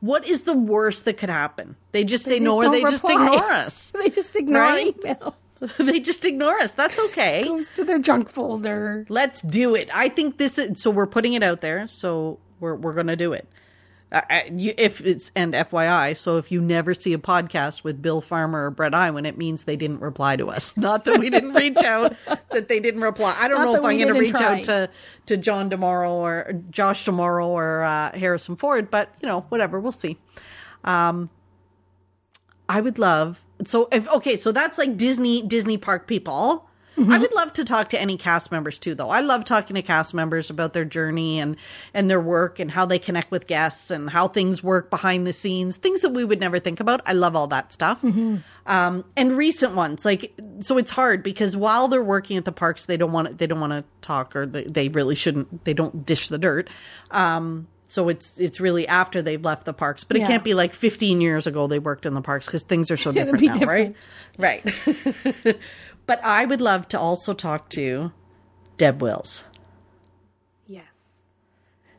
[0.00, 1.76] What is the worst that could happen?
[1.92, 3.90] They just say They no or they just ignore us.
[3.92, 4.96] they just ignore Right?
[5.04, 5.36] email.
[5.78, 6.72] they just ignore us.
[6.72, 7.44] That's okay.
[7.44, 9.06] Goes to their junk folder.
[9.08, 9.88] Let's do it.
[9.92, 13.16] I think this is so we're putting it out there, so we're we're going to
[13.16, 13.48] do it.
[14.52, 18.66] You, if it's and FYI, so if you never see a podcast with Bill Farmer
[18.66, 20.76] or Bret Iwan, it means they didn't reply to us.
[20.76, 22.14] Not that we didn't reach out,
[22.50, 23.34] that they didn't reply.
[23.36, 24.58] I don't Not know if I'm going to reach try.
[24.58, 24.90] out to
[25.26, 29.92] to John D'Amaro or Josh D'Amaro or uh, Harrison Ford, but you know, whatever, we'll
[29.92, 30.18] see.
[30.84, 31.28] Um,
[32.68, 36.68] I would love so if okay, so that's like Disney Disney park people.
[36.98, 39.10] I would love to talk to any cast members too though.
[39.10, 41.56] I love talking to cast members about their journey and
[41.92, 45.32] and their work and how they connect with guests and how things work behind the
[45.32, 47.02] scenes, things that we would never think about.
[47.04, 48.02] I love all that stuff.
[48.02, 52.86] Um and recent ones like so it's hard because while they're working at the parks
[52.86, 55.74] they don't want to, they don't want to talk or they, they really shouldn't they
[55.74, 56.70] don't dish the dirt.
[57.10, 60.26] Um so it's it's really after they've left the parks, but it Yeah.
[60.26, 63.12] can't be like 15 years ago they worked in the parks because things are so
[63.12, 63.96] different now, different.
[64.36, 64.64] right?
[64.66, 65.56] Right.
[66.06, 68.12] but I would love to also talk to
[68.76, 69.44] Deb Wills.
[70.66, 70.84] Yes.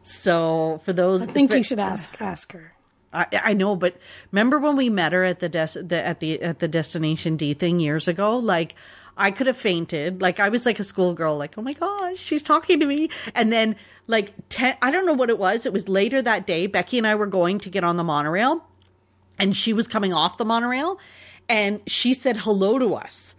[0.04, 2.74] So for those, I think you should ask ask her.
[3.14, 3.98] I, I know, but
[4.32, 7.54] remember when we met her at the, des- the at the at the Destination D
[7.54, 8.38] thing years ago?
[8.38, 8.76] Like
[9.18, 10.22] I could have fainted.
[10.22, 11.38] Like I was like a schoolgirl.
[11.38, 13.10] Like oh my gosh, she's talking to me.
[13.34, 13.76] And then
[14.08, 15.66] like ten, I don't know what it was.
[15.66, 16.68] It was later that day.
[16.68, 18.66] Becky and I were going to get on the monorail,
[19.38, 21.00] and she was coming off the monorail,
[21.50, 23.36] and she said hello to us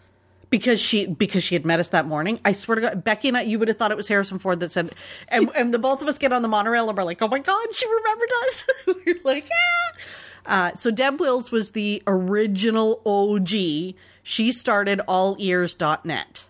[0.51, 2.41] because she because she had met us that morning.
[2.45, 4.61] I swear to God, Becky and I, you would have thought it was Harrison Ford
[4.61, 4.91] that said,
[5.29, 7.39] and, and the both of us get on the monorail and we're like, oh my
[7.41, 8.67] God, she remembered us.
[8.87, 9.99] we're like, ah.
[10.47, 13.51] Uh, so Deb Wills was the original OG.
[14.23, 16.45] She started allears.net.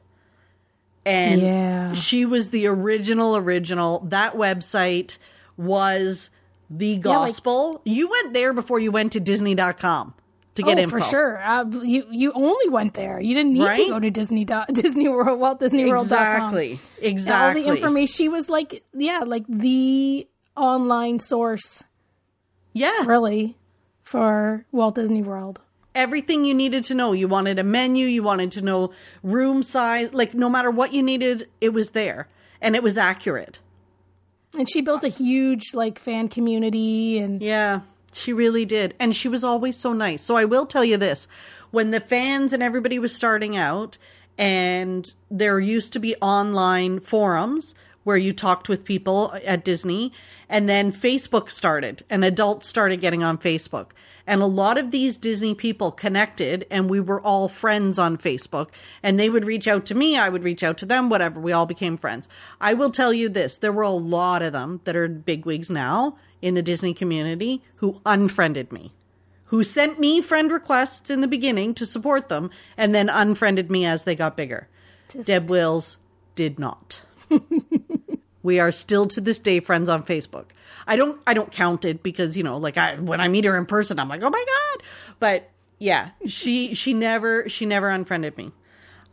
[1.05, 1.95] And Yeah.
[1.95, 4.01] she was the original original.
[4.01, 5.19] That website
[5.57, 6.31] was
[6.71, 7.81] the like- gospel.
[7.85, 10.15] you went there before you went to disney.com
[10.59, 10.99] to get oh, info.
[10.99, 11.39] for sure.
[11.43, 13.19] Uh, you you only went there.
[13.21, 13.85] You didn't need Right?
[13.87, 16.79] to go to Disney dot, Disney World Walt Disney World Exactly.
[17.01, 17.63] Exactly.
[17.63, 18.15] All the information.
[18.15, 21.83] She was like, yeah, like the online source,
[22.73, 23.05] Yeah.
[23.07, 23.57] really,
[24.03, 25.61] for Walt Disney World.
[25.95, 27.13] everything you needed to know.
[27.13, 28.93] You wanted a menu, you wanted to know
[29.25, 32.29] room size, like no matter what you needed, it was there
[32.61, 33.59] and it was accurate.
[34.57, 37.81] And she built a huge like fan community, and Yeah,
[38.13, 38.95] she really did.
[38.99, 40.23] And she was always so nice.
[40.23, 41.29] So I will tell you this
[41.71, 43.99] when the fans and everybody was starting out,
[44.39, 50.13] and there used to be online forums where you talked with people at Disney,
[50.49, 53.91] and then Facebook started, and adults started getting on Facebook.
[54.27, 58.69] And a lot of these Disney people connected, and we were all friends on Facebook.
[59.03, 61.41] And they would reach out to me, I would reach out to them, whatever.
[61.41, 62.29] We all became friends.
[62.61, 66.17] I will tell you this there were a lot of them that are bigwigs now
[66.43, 68.93] in the Disney community who unfriended me,
[69.47, 73.85] who sent me friend requests in the beginning to support them, and then unfriended me
[73.87, 74.69] as they got bigger.
[75.25, 75.97] Deb Wills
[76.35, 77.03] did not.
[78.43, 80.47] we are still to this day friends on Facebook.
[80.87, 83.57] I don't I don't count it because you know like I when I meet her
[83.59, 84.83] in person I'm like oh my god
[85.19, 88.53] but yeah she she never she never unfriended me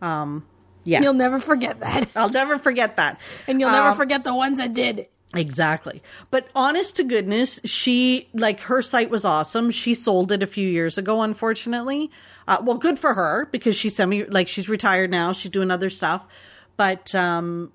[0.02, 0.46] um
[0.86, 2.10] yeah you'll never forget that.
[2.16, 5.08] I'll never forget that And you'll never Um, forget the ones that did.
[5.36, 6.02] Exactly.
[6.32, 9.72] But honest to goodness, she, like, her site was awesome.
[9.72, 12.10] She sold it a few years ago, unfortunately.
[12.48, 15.32] Uh, well, good for her because she's semi, like, she's retired now.
[15.32, 16.26] She's doing other stuff.
[16.78, 17.72] But, um,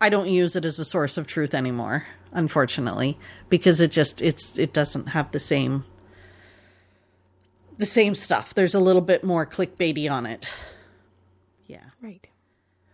[0.00, 4.58] I don't use it as a source of truth anymore, unfortunately, because it just, it's,
[4.58, 5.84] it doesn't have the same,
[7.78, 8.52] the same stuff.
[8.52, 10.52] There's a little bit more clickbaity on it.
[11.66, 11.84] Yeah.
[12.00, 12.28] Right.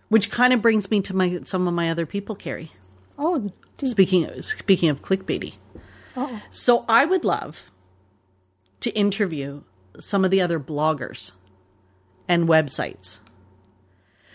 [0.08, 2.72] Which kind of brings me to my, some of my other people, Carrie.
[3.18, 3.90] Oh, geez.
[3.90, 5.54] Speaking of, speaking of clickbaity,
[6.16, 6.40] Oh.
[6.50, 7.70] so I would love
[8.80, 9.62] to interview
[10.00, 11.32] some of the other bloggers
[12.28, 13.18] and websites.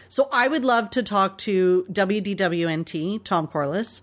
[0.09, 4.01] So I would love to talk to WDWNT Tom Corless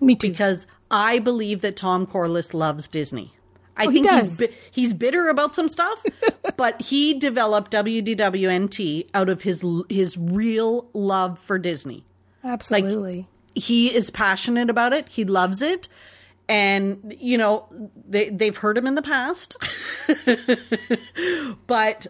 [0.00, 0.28] me too.
[0.30, 3.32] because I believe that Tom Corless loves Disney.
[3.76, 4.50] I Oh, he think he's does.
[4.50, 6.02] bi- he's bitter about some stuff,
[6.56, 12.04] but he developed WDWNT out of his his real love for Disney
[12.44, 13.28] Absolutely.
[13.54, 15.08] He is passionate about it.
[15.08, 15.88] He loves it.
[16.48, 17.66] And, you know,
[18.08, 19.56] they, they've heard him in the past.
[21.66, 22.06] but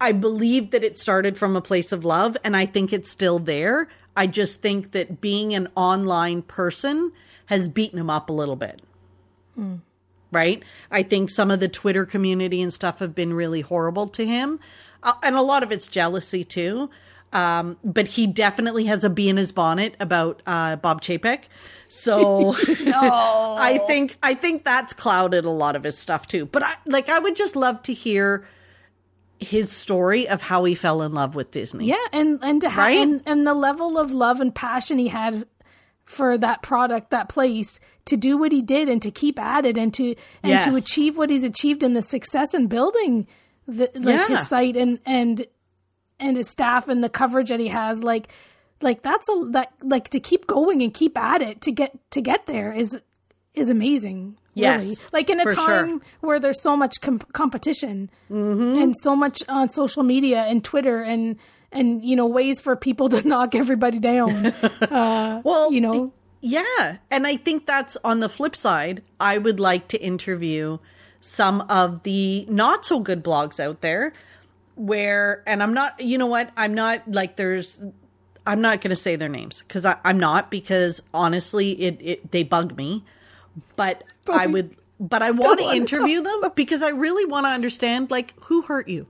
[0.00, 3.38] I believe that it started from a place of love, and I think it's still
[3.38, 3.88] there.
[4.16, 7.12] I just think that being an online person
[7.46, 8.82] has beaten him up a little bit.
[10.30, 10.62] Right?
[10.90, 14.60] I think some of the Twitter community and stuff have been really horrible to him.
[15.02, 16.90] Uh, and a lot of it's jealousy too.
[17.32, 21.44] Um, but he definitely has a bee in his bonnet about uh, Bob Chapek.
[21.88, 22.54] So
[22.86, 26.46] I think I think that's clouded a lot of his stuff too.
[26.46, 28.46] But I like I would just love to hear
[29.38, 31.86] his story of how he fell in love with Disney.
[31.86, 32.98] Yeah, and and to have Right?
[32.98, 35.46] and, and the level of love and passion he had
[36.04, 39.78] for that product, that place, to do what he did and to keep at it
[39.78, 43.26] and to and to achieve what he's achieved and the success in building
[43.66, 44.28] the like Yeah.
[44.28, 45.46] his site and and
[46.22, 48.28] and his staff and the coverage that he has, like
[48.80, 52.20] like that's a that like to keep going and keep at it to get to
[52.20, 53.00] get there is
[53.54, 54.36] is amazing.
[54.54, 54.96] Yes, really.
[55.12, 55.66] like in a for sure.
[55.66, 58.82] time where there's so much com- competition mm-hmm.
[58.82, 61.36] and so much on social media and Twitter and
[61.70, 64.54] and you know ways for people to knock everybody down.
[64.82, 66.12] Uh, well, you know.
[66.42, 66.98] yeah.
[67.10, 69.02] And I think that's on the flip side.
[69.18, 70.78] I would like to interview
[71.20, 74.12] some of the not so good blogs out there
[74.74, 76.50] where, and I'm not, you know what?
[76.56, 77.82] I'm not like there's,
[78.46, 82.42] I'm not going to say their names because I'm not because honestly, it, it, they
[82.42, 83.04] bug me.
[83.76, 88.10] But I would, but I want to interview them because I really want to understand
[88.10, 89.06] like who hurt you?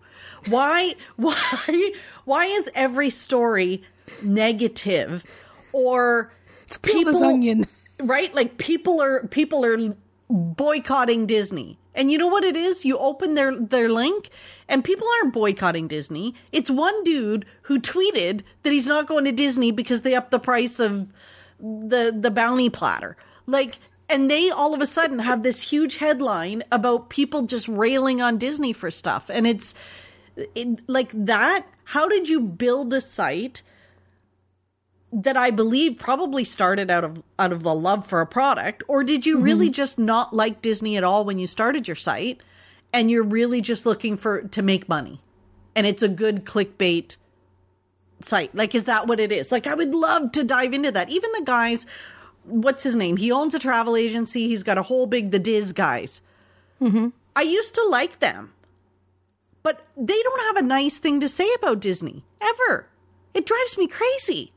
[0.49, 1.93] Why, why,
[2.25, 3.83] why is every story
[4.23, 5.25] negative
[5.73, 6.33] or
[6.81, 7.67] Peel this onion.
[8.01, 9.95] right like people are people are
[10.31, 12.85] boycotting disney and you know what it is?
[12.85, 14.31] You open their their link
[14.69, 16.35] and people aren't boycotting disney.
[16.51, 20.39] It's one dude who tweeted that he's not going to disney because they upped the
[20.39, 21.13] price of
[21.61, 23.17] the the bounty platter.
[23.47, 23.79] Like
[24.09, 28.39] and they all of a sudden have this huge headline about people just railing on
[28.39, 29.31] disney for stuff.
[29.31, 29.75] And it's
[30.37, 33.63] it, like that how did you build a site
[35.13, 39.05] that I believe probably started out of out of the love for a product or
[39.05, 39.73] did you really mm-hmm.
[39.73, 42.43] just not like Disney at all when you started your site
[42.93, 45.21] and you're really just looking for to make money?
[45.75, 47.17] And it's a good clickbait
[48.21, 48.55] site.
[48.55, 49.53] Like is that what it is?
[49.53, 51.11] Like I would love to dive into that.
[51.11, 51.85] Even the guys
[52.45, 53.19] what's his name?
[53.19, 54.49] He owns a travel agency.
[54.49, 56.23] He's got a whole big the Diz guys.
[56.81, 57.09] Mm-hmm.
[57.37, 58.53] I used to like them
[59.63, 62.89] but they don't have a nice thing to say about Disney ever.
[63.35, 64.53] It drives me crazy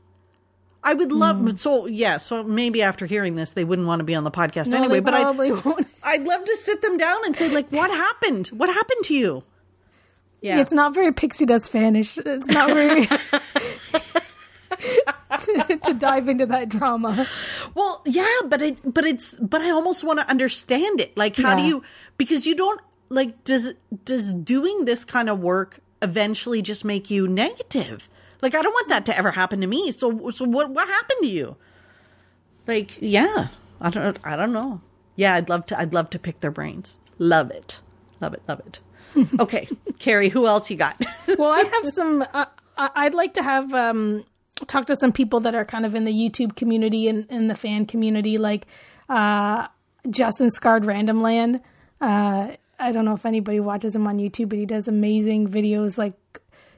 [0.86, 1.58] I would love mm.
[1.58, 2.18] so yeah.
[2.18, 5.00] So maybe after hearing this, they wouldn't want to be on the podcast No, anyway.
[5.00, 5.88] But I, won't.
[6.04, 8.46] I'd love to sit them down and say like, what happened?
[8.48, 9.42] What happened to you?
[10.42, 12.24] Yeah, It's not very pixie dust fanish.
[12.24, 13.06] It's not very
[15.66, 17.26] to, to dive into that drama.
[17.74, 21.16] well, yeah, but it, but it's, but I almost want to understand it.
[21.16, 21.82] Like, how do you?
[22.16, 23.42] Because you don't like.
[23.42, 28.08] Does does doing this kind of work eventually just make you negative?
[28.42, 29.90] Like, I don't want that to ever happen to me.
[29.90, 31.56] So, so what what happened to you?
[32.66, 33.48] Like, yeah,
[33.80, 34.80] I don't, I don't know.
[35.14, 35.78] Yeah, I'd love to.
[35.78, 36.98] I'd love to pick their brains.
[37.18, 37.80] Love it,
[38.20, 38.80] love it, love it.
[39.40, 39.68] Okay,
[39.98, 41.02] Carrie, who else you got?
[41.38, 42.24] Well, I have some.
[42.32, 42.46] Uh,
[42.76, 44.24] I'd like to have um,
[44.66, 47.54] talk to some people that are kind of in the YouTube community and in the
[47.54, 48.66] fan community, like
[49.08, 49.66] uh,
[50.08, 51.60] Justin Scarred Random Land.
[52.00, 55.98] Uh, I don't know if anybody watches him on YouTube, but he does amazing videos
[55.98, 56.14] like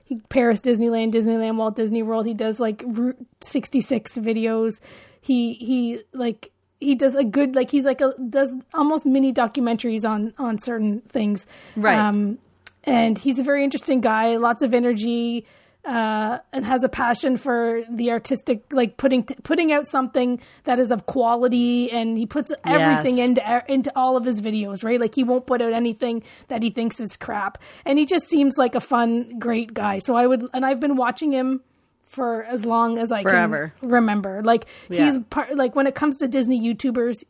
[0.09, 2.25] he, Paris, Disneyland, Disneyland, Walt Disney World.
[2.25, 4.81] He does like Route 66 videos.
[5.21, 10.09] He he like he does a good like he's like a does almost mini documentaries
[10.09, 11.47] on on certain things.
[11.77, 11.99] Right.
[11.99, 12.38] Um,
[12.85, 15.44] and he's a very interesting guy, lots of energy,
[15.88, 20.79] uh, and has a passion for the artistic, like putting t- putting out something that
[20.79, 21.90] is of quality.
[21.90, 23.29] And he puts everything Yes.
[23.29, 25.01] into into all of his videos, right?
[25.01, 27.57] Like he won't put out anything that he thinks is crap.
[27.87, 29.98] And he just seems like a fun, great guy.
[30.01, 31.62] So I would, and I've been watching him
[32.11, 33.72] for as long as I Forever.
[33.81, 34.42] can remember.
[34.42, 35.05] Like Yeah.
[35.07, 37.24] he's part, like when it comes to Disney YouTubers,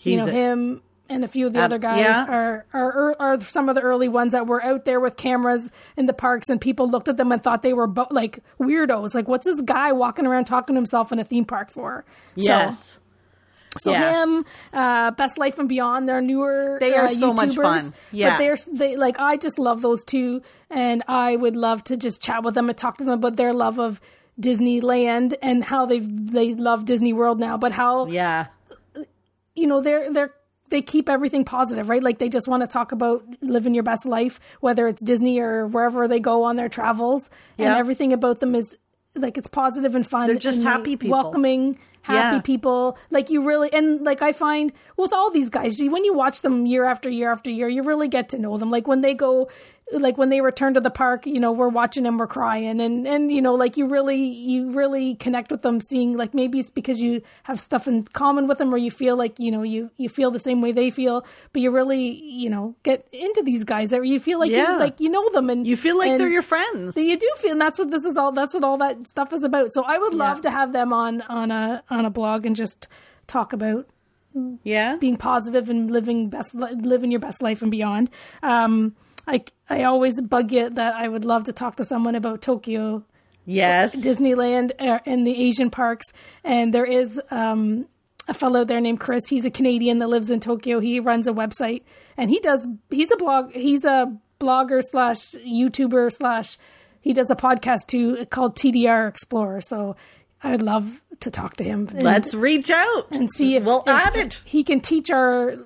[0.00, 2.24] you know him and a few of the Uh, other guys yeah.
[2.26, 6.06] are, are are some of the early ones that were out there with cameras in
[6.06, 9.28] the parks and people looked at them and thought they were bo- like weirdos like
[9.28, 12.04] what's this guy walking around talking to himself in a theme park for
[12.36, 12.98] yes.
[13.76, 14.22] so, so Yeah.
[14.22, 17.92] him uh best life and beyond they're newer They are uh, so much YouTubers, fun.
[18.12, 18.30] Yeah.
[18.30, 22.22] but they're they like i just love those two and i would love to just
[22.22, 24.00] chat with them and talk to them about their love of
[24.40, 28.46] disneyland and how they they love disney world now but how Yeah.
[29.54, 30.32] you know they're they're
[30.70, 32.02] they keep everything positive right?
[32.02, 35.66] Like they just want to talk about living your best life whether it's disney or
[35.66, 37.28] wherever they go on their travels.
[37.58, 38.76] And everything about them is
[39.14, 41.18] like it's positive and fun They're just happy people.
[41.18, 42.40] welcoming happy Yeah.
[42.42, 42.96] people.
[43.10, 46.64] Like you really and like i find with all these guys when you watch them
[46.66, 48.70] year after year after year you really get to know them.
[48.70, 49.50] Like when they go
[49.92, 53.06] like when they return to the park you know we're watching them we're crying and
[53.06, 56.70] and you know like you really you really connect with them seeing like maybe it's
[56.70, 59.90] because you have stuff in common with them or you feel like you know you
[59.96, 63.64] you feel the same way they feel but you really you know get into these
[63.64, 64.72] guys that you feel like Yeah.
[64.72, 66.94] you like you know them and You feel like they're your friends.
[66.94, 69.32] so you do feel and that's what this is all that's what all that stuff
[69.32, 70.42] is about so i would love Yeah.
[70.42, 72.86] to have them on on a on a blog and just
[73.26, 73.86] talk about
[74.62, 74.96] yeah.
[74.96, 78.10] being positive and living best living your best life and beyond
[78.42, 78.94] um
[79.26, 83.02] i i always bug you that i would love to talk to someone about tokyo
[83.46, 83.96] Yes.
[84.04, 86.06] disneyland uh, and the asian parks
[86.44, 87.86] and there is um
[88.28, 89.28] a fellow there named Chris.
[89.28, 90.78] He's a Canadian that lives in Tokyo.
[90.78, 91.82] He runs a website
[92.16, 92.64] and he does.
[92.88, 93.50] He's a blog.
[93.52, 96.56] He's a blogger slash YouTuber slash.
[97.00, 99.62] He does a podcast too called TDR Explorer.
[99.62, 99.96] So
[100.44, 101.88] I would love to talk to him.
[101.90, 104.42] and- Let's reach out and see if we'll if add it.
[104.44, 105.56] He can teach our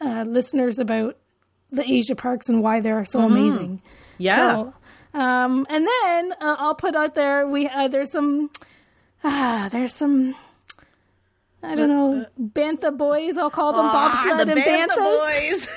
[0.00, 1.16] uh, listeners about
[1.70, 3.76] the Asia parks and why they're so amazing.
[3.78, 3.86] Mm-hmm.
[4.18, 4.54] Yeah.
[4.54, 4.74] So,
[5.14, 8.50] um, and then uh, I'll put out there we uh, there's some
[9.24, 10.34] ah there's some
[11.62, 15.68] I don't know bantha boys I'll call them Ah, bobsled the and Bantha banthas boys.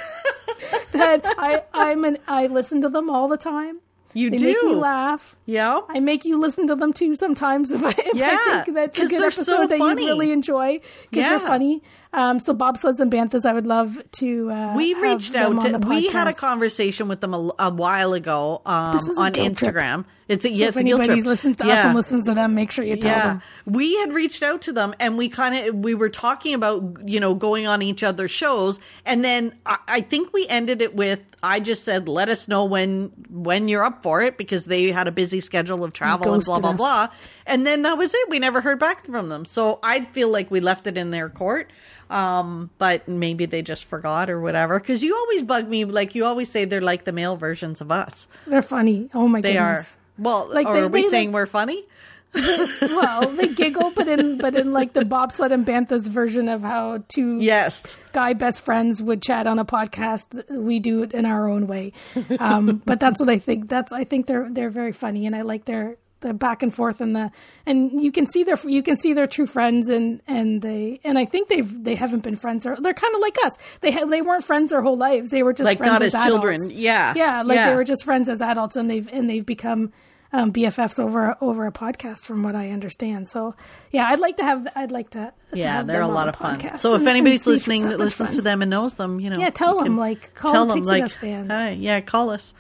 [0.94, 3.80] that I I'm an I listen to them all the time.
[4.14, 4.46] You They do.
[4.48, 5.38] make me laugh.
[5.46, 5.80] Yeah.
[5.88, 8.98] I make you listen to them too sometimes if I, if Yeah, I think that's
[8.98, 11.48] a good they're episode so that you really enjoy because they're Yeah.
[11.48, 11.82] funny.
[12.14, 14.52] Um, so bobsleds and banthas, I would love to.
[14.52, 15.62] Uh, We reached out.
[15.62, 19.22] To, we had a conversation with them a, a while ago um, This is a
[19.22, 19.74] on guilt trip.
[19.74, 20.06] Instagram.
[20.28, 22.34] It's a So yeah, if it's a guilt anybody listens to us and listens to
[22.34, 23.42] them, make sure you tell yeah them.
[23.66, 27.20] we had reached out to them and we kind of we were talking about you
[27.20, 31.20] know going on each other's shows and then I, I think we ended it with
[31.44, 35.10] i just said let us know when when you're up for it because they had
[35.10, 36.78] a busy schedule of travel and blah blah us.
[36.78, 37.08] blah
[37.46, 40.50] and then that was it we never heard back from them so i feel like
[40.50, 41.70] we left it in their court
[42.12, 46.26] um but maybe they just forgot or whatever because you always bug me like you
[46.26, 49.10] always say they're like the male versions of us They're funny.
[49.14, 49.98] Oh my god, they goodness.
[49.98, 51.86] are well Like, they- are we they, saying like- we're funny
[52.34, 57.04] well, they giggle, but in but in like the bobsled and banthas version of how
[57.10, 57.98] two Yes.
[58.14, 61.92] guy best friends would chat on a podcast, we do it in our own way.
[62.40, 63.68] Um, but that's what I think.
[63.68, 67.02] That's I think they're they're very funny, and I like their the back and forth
[67.02, 67.32] and the
[67.66, 71.18] and you can see their you can see they're true friends and and they and
[71.20, 73.58] I think they've they haven't been friends or they're kind of like us.
[73.82, 75.30] They ha- they weren't friends their whole lives.
[75.32, 76.60] They were just Like, friends not as, as children.
[76.72, 77.14] Yeah.
[77.16, 77.70] yeah, like Yeah.
[77.70, 79.92] they were just friends as adults, and they've and they've become.
[80.34, 83.28] Um, BFFs over over a podcast, from what I understand.
[83.28, 83.54] So,
[83.92, 84.66] yeah, I'd like to have.
[84.78, 85.34] I'd like to.
[85.52, 86.78] to Yeah, have they're them a lot of fun.
[86.78, 88.36] So if and- anybody's listening that listens fun.
[88.38, 91.12] to them and knows them, you know, Yeah, tell them, like, call tell them like,
[91.12, 91.52] fans.
[91.52, 92.54] "Hi, yeah, call us.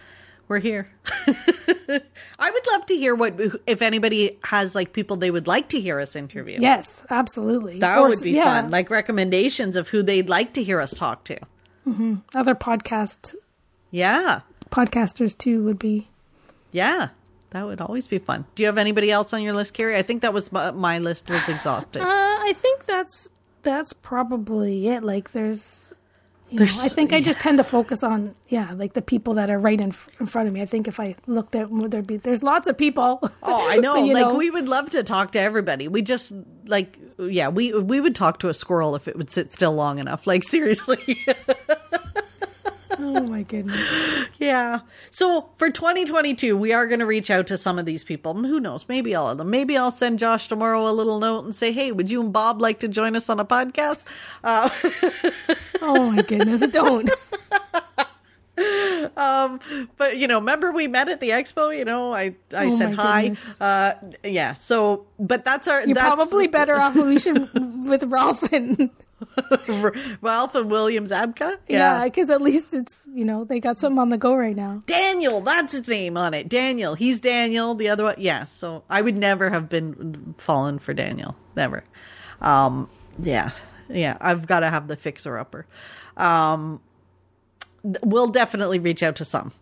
[0.52, 0.89] We're here.
[2.38, 5.80] I would love to hear what if anybody has like people they would like to
[5.80, 6.58] hear us interview.
[6.60, 7.80] Yes, absolutely.
[7.80, 8.70] That Or would be yeah, fun.
[8.70, 11.38] Like recommendations of who they'd like to hear us talk to.
[12.36, 13.34] other podcast
[13.91, 14.41] Yeah.
[14.70, 16.08] podcasters too would be.
[16.74, 17.12] Yeah.
[17.52, 18.43] That would always be fun.
[18.56, 19.95] Do you have anybody else on your list, Carrie?
[19.95, 22.02] I think that was my, my list was exhausted.
[22.02, 23.30] Uh, I think that's
[23.64, 25.02] that's probably it.
[25.02, 25.93] Like, there's,
[26.52, 29.49] you know, I think I just tend to focus on yeah, like the people that
[29.49, 30.62] are right in, in front of me.
[30.62, 33.20] I think if I looked at would there be there's lots of people.
[33.41, 33.95] Oh, I know.
[33.95, 35.88] You like know, we would love to talk to everybody.
[35.88, 36.34] We just
[36.66, 39.99] like yeah, we we would talk to a squirrel if it would sit still long
[39.99, 40.28] enough.
[40.28, 41.18] Like seriously.
[43.00, 43.80] oh my goodness.
[44.39, 44.80] yeah.
[45.12, 48.34] So for 2022, we are going to reach out to some of these people.
[48.34, 48.86] Who knows?
[48.89, 49.50] Maybe all of them.
[49.50, 52.62] Maybe I'll send Josh tomorrow a little note and say, "Hey, would you and Bob
[52.62, 54.06] like to join us on a podcast?"
[54.44, 54.70] Uh,
[55.84, 56.66] Oh my goodness.
[56.68, 57.10] Don't.
[59.98, 61.76] but you know, remember we met at the expo.
[61.76, 63.36] You know, I I Oh, said hi.
[63.60, 64.54] Uh, yeah.
[64.54, 65.84] So, but that's our.
[65.86, 66.96] You're that's, probably better off.
[66.96, 67.39] We should
[67.88, 68.89] with Rowlf and
[70.22, 71.58] Rowlf and Williams Abka.
[71.68, 74.84] yeah, because at least it's you know they got something on the go right now.
[74.86, 76.50] Daniel, that's his name on it.
[76.50, 76.96] Daniel.
[76.96, 77.76] He's Daniel.
[77.76, 78.46] The other one, yeah.
[78.46, 81.36] So I would never have been fallen for Daniel.
[81.56, 81.84] Never.
[82.42, 83.52] Um, yeah,
[83.90, 84.18] yeah.
[84.20, 85.66] I've got to have the fixer upper.
[86.18, 86.82] Um,
[87.84, 89.54] we'll definitely reach out to some,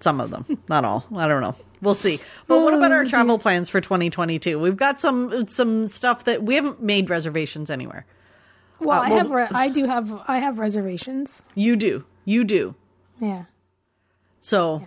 [0.00, 1.04] some of them, not all.
[1.14, 1.54] I don't know.
[1.80, 2.20] We'll see.
[2.46, 4.58] But what about our travel plans for 2022?
[4.58, 8.06] We've got some some stuff that we haven't made reservations anywhere.
[8.84, 11.42] Well, Uh, I have re- I do have I have reservations.
[11.54, 12.04] You do.
[12.24, 12.74] You do.
[13.20, 13.44] Yeah.
[14.40, 14.86] So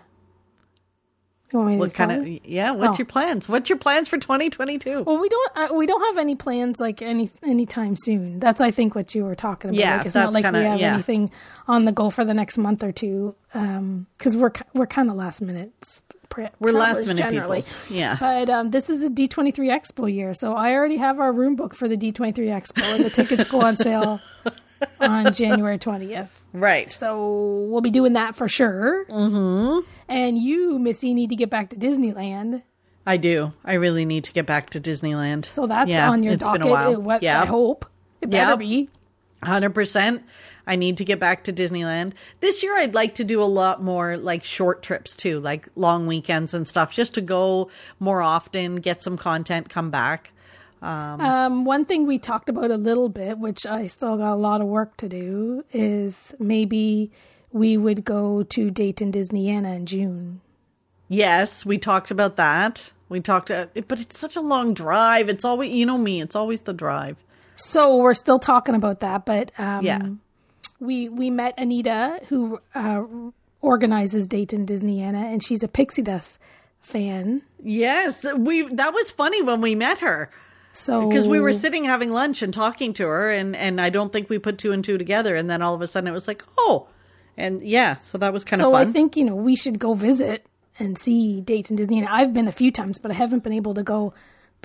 [1.53, 2.71] You want me what kind of yeah?
[2.71, 2.99] What's Oh.
[2.99, 3.47] your plans?
[3.47, 5.03] What's your plans for 2022?
[5.03, 8.39] Well, we don't uh, we don't have any plans like any anytime soon.
[8.39, 9.79] That's I think what you were talking about.
[9.79, 10.93] Yeah, like, it's not like kinda- we have yeah.
[10.95, 11.31] anything
[11.67, 15.15] on the go for the next month or two Um, because we're we're kind of
[15.15, 16.01] last minute.
[16.59, 17.61] We're last minute generally.
[17.63, 17.95] people.
[17.95, 18.17] Yeah.
[18.19, 21.75] But um, this is a D23 Expo year, so I already have our room booked
[21.75, 24.19] for the D23 Expo, and the tickets go on sale
[24.99, 26.29] on January 20th.
[26.53, 26.89] Right.
[26.91, 29.05] So we'll be doing that for sure.
[29.05, 29.79] Mm-hmm.
[30.09, 32.61] And you, Missy, need to get back to Disneyland.
[33.07, 33.53] I do.
[33.63, 35.45] I really need to get back to Disneyland.
[35.45, 36.61] So that's Yeah, on your it's docket.
[36.61, 36.95] been a while.
[36.95, 37.41] uh, What Yeah.
[37.41, 37.85] I hope
[38.21, 38.59] it better Yep.
[38.59, 38.89] be.
[39.43, 40.23] Hundred percent.
[40.67, 42.75] I need to get back to Disneyland this year.
[42.77, 46.67] I'd like to do a lot more like short trips too, like long weekends and
[46.67, 50.31] stuff, just to go more often, get some content, come back.
[50.81, 54.61] Um, one thing we talked about a little bit, which I still got a lot
[54.61, 57.11] of work to do, is maybe
[57.51, 60.41] we would go to Dayton Disneyana in June.
[61.07, 62.91] Yes, we talked about that.
[63.09, 65.29] We talked, uh, but it's such a long drive.
[65.29, 67.17] It's always, you know me, it's always the drive.
[67.55, 70.01] So we're still talking about that, but um, Yeah.
[70.79, 73.03] We we met Anita, who uh,
[73.61, 76.39] organizes Dayton Disneyana, and she's a Pixie Dust
[76.79, 77.41] fan.
[77.63, 78.63] Yes, we.
[78.63, 80.29] That was funny when we met her.
[80.73, 84.11] So because we were sitting having lunch and talking to her and and i don't
[84.11, 86.27] think we put two and two together and then all of a sudden it was
[86.27, 86.89] like oh
[87.37, 89.79] and yeah so that was kind so of So I think you know we should
[89.79, 90.45] go visit
[90.79, 91.99] and see Dayton Disney.
[91.99, 94.13] And I've been a few times, but I haven't been able to go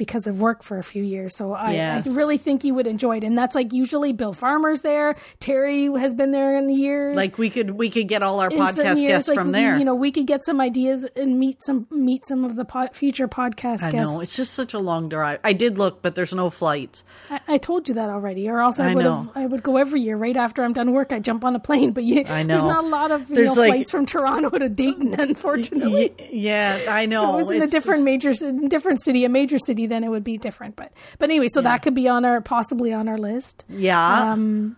[0.00, 1.36] because of work for a few years.
[1.36, 2.08] So I, Yes.
[2.08, 3.24] I really think you would enjoy it.
[3.24, 5.14] And that's like usually Bill Farmer's there.
[5.40, 7.14] Terri has been there in the years.
[7.16, 9.52] like we could we could get all our in podcast years, guests like, from we-
[9.52, 12.64] there You know, we could get some ideas and meet some meet some of the
[12.64, 14.10] pod, future podcast i guests.
[14.10, 17.40] know it's just such a long drive i did look but there's no flights I,
[17.46, 19.22] I told you that already, or else I, I would know.
[19.34, 19.36] have.
[19.36, 21.12] I would go every year right after I'm done work.
[21.12, 23.54] I jump on a plane, but you, I there's not a lot of you There's,
[23.54, 26.12] know, like- flights from Toronto to Dayton, unfortunately.
[26.18, 28.32] Y- yeah i know If it was in a different major,
[28.68, 30.76] different city, a major city, then it would be different.
[30.76, 34.76] But but anyway, so that could be on our possibly on our list, yeah um,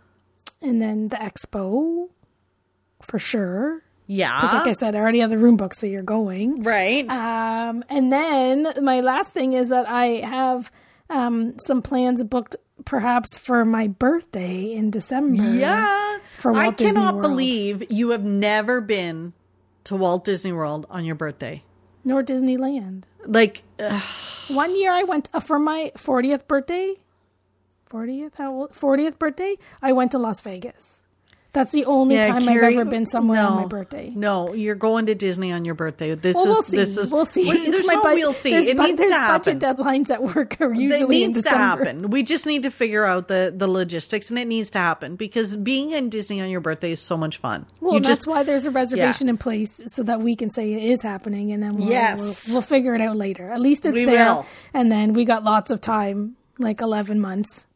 [0.60, 2.08] and then the expo
[3.02, 3.82] for sure.
[4.06, 6.62] yeah Because like I said, I already have the room book, so you're going.
[6.62, 10.70] right Um, and then my last thing is that I have
[11.10, 15.42] um, some plans booked, perhaps for my birthday in December.
[15.42, 17.22] yeah for i Walt Disney cannot World.
[17.22, 19.32] believe you have never been
[19.84, 21.62] to walt disney world on your birthday
[22.04, 23.04] nor Disneyland.
[23.26, 24.02] like ugh,
[24.48, 26.94] one year I went uh, for my 40th birthday.
[27.90, 31.01] 40th how old- 40th birthday, I went to Las Vegas.
[31.54, 34.10] That's the only Yeah, time Carrie, I've ever been somewhere on my birthday.
[34.16, 36.14] No, you're going to Disney on your birthday.
[36.14, 36.76] This Well, is we'll see.
[36.78, 37.44] this is we'll see.
[37.44, 38.52] There's my no bud- we'll see.
[38.52, 39.58] There's It bu- needs there's to happen.
[39.58, 42.08] budget deadlines at work are It usually in needs to happen.
[42.08, 45.54] We just need to figure out the the logistics, and it needs to happen because
[45.56, 47.66] being in Disney on your birthday is so much fun.
[47.82, 50.72] Well, you just that's why there's a reservation in place so that we can say
[50.72, 52.46] it is happening, and then we'll, Yes.
[52.48, 53.52] we'll, we'll figure it out later.
[53.52, 54.46] At least it's We there, will.
[54.72, 57.66] and then we got lots of time, like eleven months,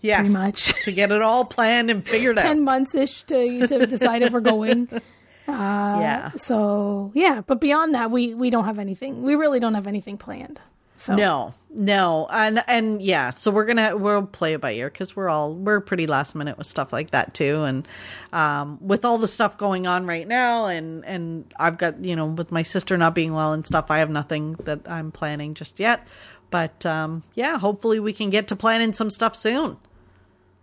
[0.00, 0.72] yes, pretty much.
[0.84, 2.42] to get it all planned and figured out.
[2.42, 4.88] ten months ish to to decide if we're going.
[5.48, 6.32] yeah.
[6.36, 9.22] So yeah, but beyond that, we we don't have anything.
[9.22, 10.60] We really don't have anything planned.
[11.00, 15.16] So No, no, and and yeah, so we're gonna we'll play it by ear because
[15.16, 17.88] we're all we're pretty last minute with stuff like that too, and
[18.34, 22.26] um, with all the stuff going on right now, and and I've got you know
[22.26, 25.80] with my sister not being well and stuff, I have nothing that I'm planning just
[25.80, 26.06] yet,
[26.50, 29.78] but um, yeah, hopefully we can get to planning some stuff soon.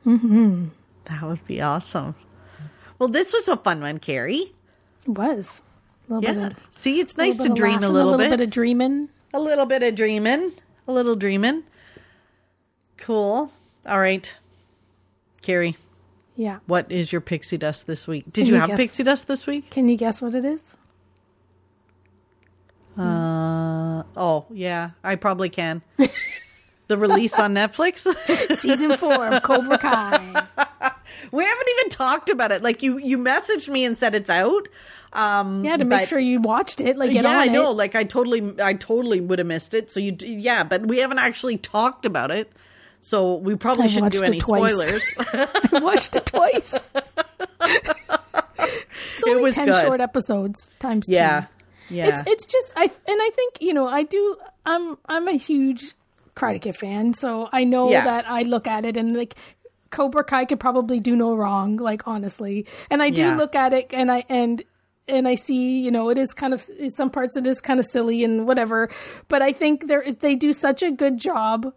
[0.08, 0.66] Mm-hmm.
[1.06, 2.16] That would be awesome.
[3.00, 4.54] Well, this was a fun one, Carrie.
[5.06, 5.62] it was
[6.10, 6.48] a little bit Yeah.
[6.48, 8.38] of See, it's nice to little bit of dream a little, a little bit.
[8.38, 9.10] bit of dreaming.
[9.34, 10.54] A little bit of dreaming.
[10.88, 11.64] A little dreaming.
[12.98, 13.52] Cool.
[13.88, 14.36] All right.
[15.42, 15.76] Carrie,
[16.36, 16.60] Yeah.
[16.66, 18.26] what is your pixie dust this week?
[18.26, 19.70] Did Can you, you have pixie dust this week?
[19.70, 20.78] Can you guess what it is?
[22.98, 25.84] Uh oh, yeah, I probably can.
[26.88, 28.06] the release on Netflix?
[28.56, 30.46] Season four of Cobra Kai.
[31.32, 32.64] we haven't even talked about it.
[32.64, 34.68] Like you you messaged me and said it's out.
[35.14, 36.98] Um Yeah, to make but- sure you watched it.
[36.98, 37.72] Like yeah, I know.
[37.72, 37.76] it.
[37.76, 39.90] Like I totally, I totally would have missed it.
[39.90, 42.52] So you, yeah, but we haven't actually talked about it,
[43.02, 45.04] so we probably I've shouldn't do any spoilers.
[45.18, 45.48] I
[45.82, 46.90] watched it twice.
[47.62, 49.82] it's only was ten good.
[49.82, 51.14] short episodes times two.
[51.14, 51.46] yeah,
[51.90, 52.08] yeah.
[52.10, 55.94] It's it's just I and I think you know I do I'm I'm a huge
[56.38, 58.04] Karate Kid fan, so I know Yeah.
[58.06, 59.36] that I look at it and like
[59.90, 63.36] Cobra Kai could probably do no wrong, like honestly, and I do Yeah.
[63.38, 64.64] look at it and I and
[65.08, 66.62] and I see you know it is kind of
[67.00, 68.90] some parts it is kind of silly and whatever,
[69.30, 71.74] but I think they they do such a good job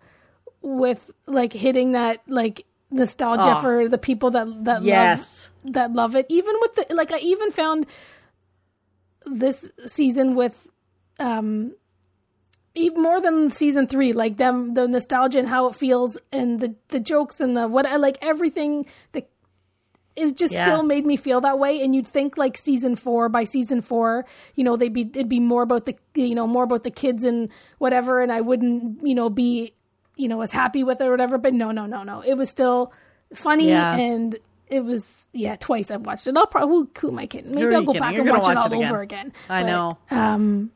[0.62, 3.60] with like hitting that like nostalgia Oh.
[3.62, 5.50] for the people that that Yes.
[5.64, 6.26] love that love it.
[6.28, 7.86] Even with the like, I even found
[9.26, 10.66] this season with
[11.18, 11.74] um
[12.74, 16.74] even more than season three, like them the nostalgia and how it feels and the
[16.88, 19.28] the jokes and the what I like everything that
[20.16, 20.64] it just Yeah.
[20.64, 24.24] still made me feel that way and you'd think like season four by season four
[24.54, 27.24] you know they'd be it'd be more about the you know more about the kids
[27.24, 27.48] and
[27.78, 29.72] whatever and i wouldn't you know be
[30.16, 32.50] you know as happy with it or whatever but no no no no it was
[32.50, 32.92] still
[33.34, 33.94] funny Yeah.
[33.96, 37.54] and it was yeah twice i've watched it i'll probably who, who am i kidding
[37.54, 38.00] maybe i'll go kidding?
[38.00, 38.90] back You're and watch, watch it it all again.
[38.92, 39.98] over again I But, know.
[40.10, 40.70] um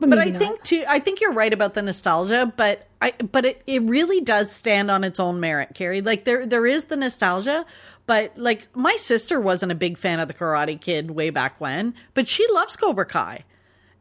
[0.00, 0.38] but, but I not.
[0.38, 0.84] think too.
[0.88, 4.90] I think you're right about the nostalgia, but I but it, it really does stand
[4.90, 6.00] on its own merit, Carrie.
[6.00, 7.66] Like there there is the nostalgia,
[8.06, 11.94] but like my sister wasn't a big fan of the Karate Kid way back when,
[12.14, 13.44] but she loves Cobra Kai.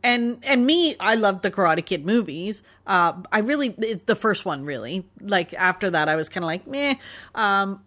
[0.02, 2.64] And and me, I loved the Karate Kid movies.
[2.88, 3.70] Uh, I really
[4.06, 5.06] the first one really.
[5.20, 6.96] Like after that, I was kind of like meh.
[7.36, 7.82] Um,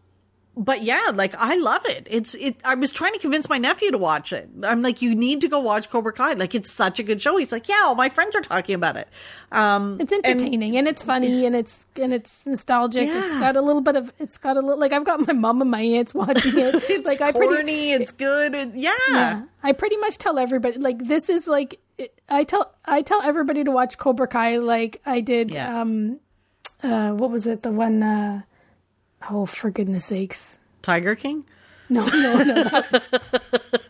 [0.57, 2.07] but yeah, like I love it.
[2.11, 2.57] It's it.
[2.65, 4.51] I was trying to convince my nephew to watch it.
[4.63, 6.35] I'm like, you need to go watch Cobra Kai.
[6.35, 7.39] Like it's such a good show.
[7.39, 9.09] He's like, yeah, all my friends are talking about it.
[9.51, 13.09] Um, It's entertaining and, it's funny and it's and it's nostalgic.
[13.09, 15.63] It's got a little bit of it's got a little like I've got my mom
[15.63, 16.75] and my aunts watching it.
[16.89, 17.49] it's like I corny.
[17.49, 18.55] pretty it's good.
[18.55, 18.93] It, yeah.
[19.09, 23.23] yeah, I pretty much tell everybody like this is like it, I tell I tell
[23.23, 25.81] everybody to watch Cobra Kai like I did Yeah.
[25.81, 26.21] um
[26.83, 28.43] uh what was it the one uh
[29.31, 30.59] oh for goodness sakes.
[30.83, 31.45] Tiger King.
[31.89, 32.62] no no no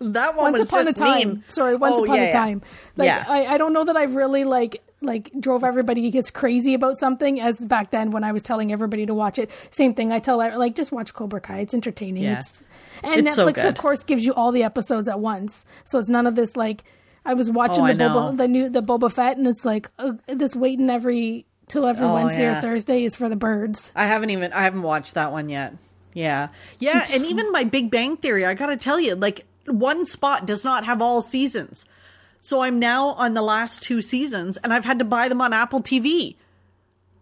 [0.01, 1.29] That one once was upon a just time.
[1.29, 1.45] mean.
[1.49, 2.63] sorry once Oh, upon yeah, a time.
[2.97, 3.25] Like Yeah.
[3.29, 7.41] I, I don't know that i've really like like drove everybody gets crazy about something
[7.41, 9.51] as back then when i was telling everybody to watch it.
[9.71, 10.13] Same thing.
[10.13, 11.61] I tell like just watch cobra kai.
[11.61, 12.25] It's entertaining.
[12.25, 12.39] Yeah.
[12.39, 12.63] it's
[13.05, 15.65] and It's so netflix of course gives you all the episodes at once.
[15.85, 16.83] So it's none of this like
[17.25, 20.13] i was watching Oh, the boba the new the boba fett and it's like uh,
[20.27, 22.59] this waiting every till every Oh, wednesday yeah.
[22.59, 24.53] or thursday is for the birds I haven't even.
[24.53, 25.75] I haven't watched that one yet.
[26.15, 26.49] Yeah,
[26.79, 28.45] yeah, and even my Big Bang Theory.
[28.45, 31.87] I gotta tell you, like one spot does not have all seasons.
[32.39, 35.53] So I'm now on the last two seasons, and I've had to buy them on
[35.55, 36.35] Apple TV.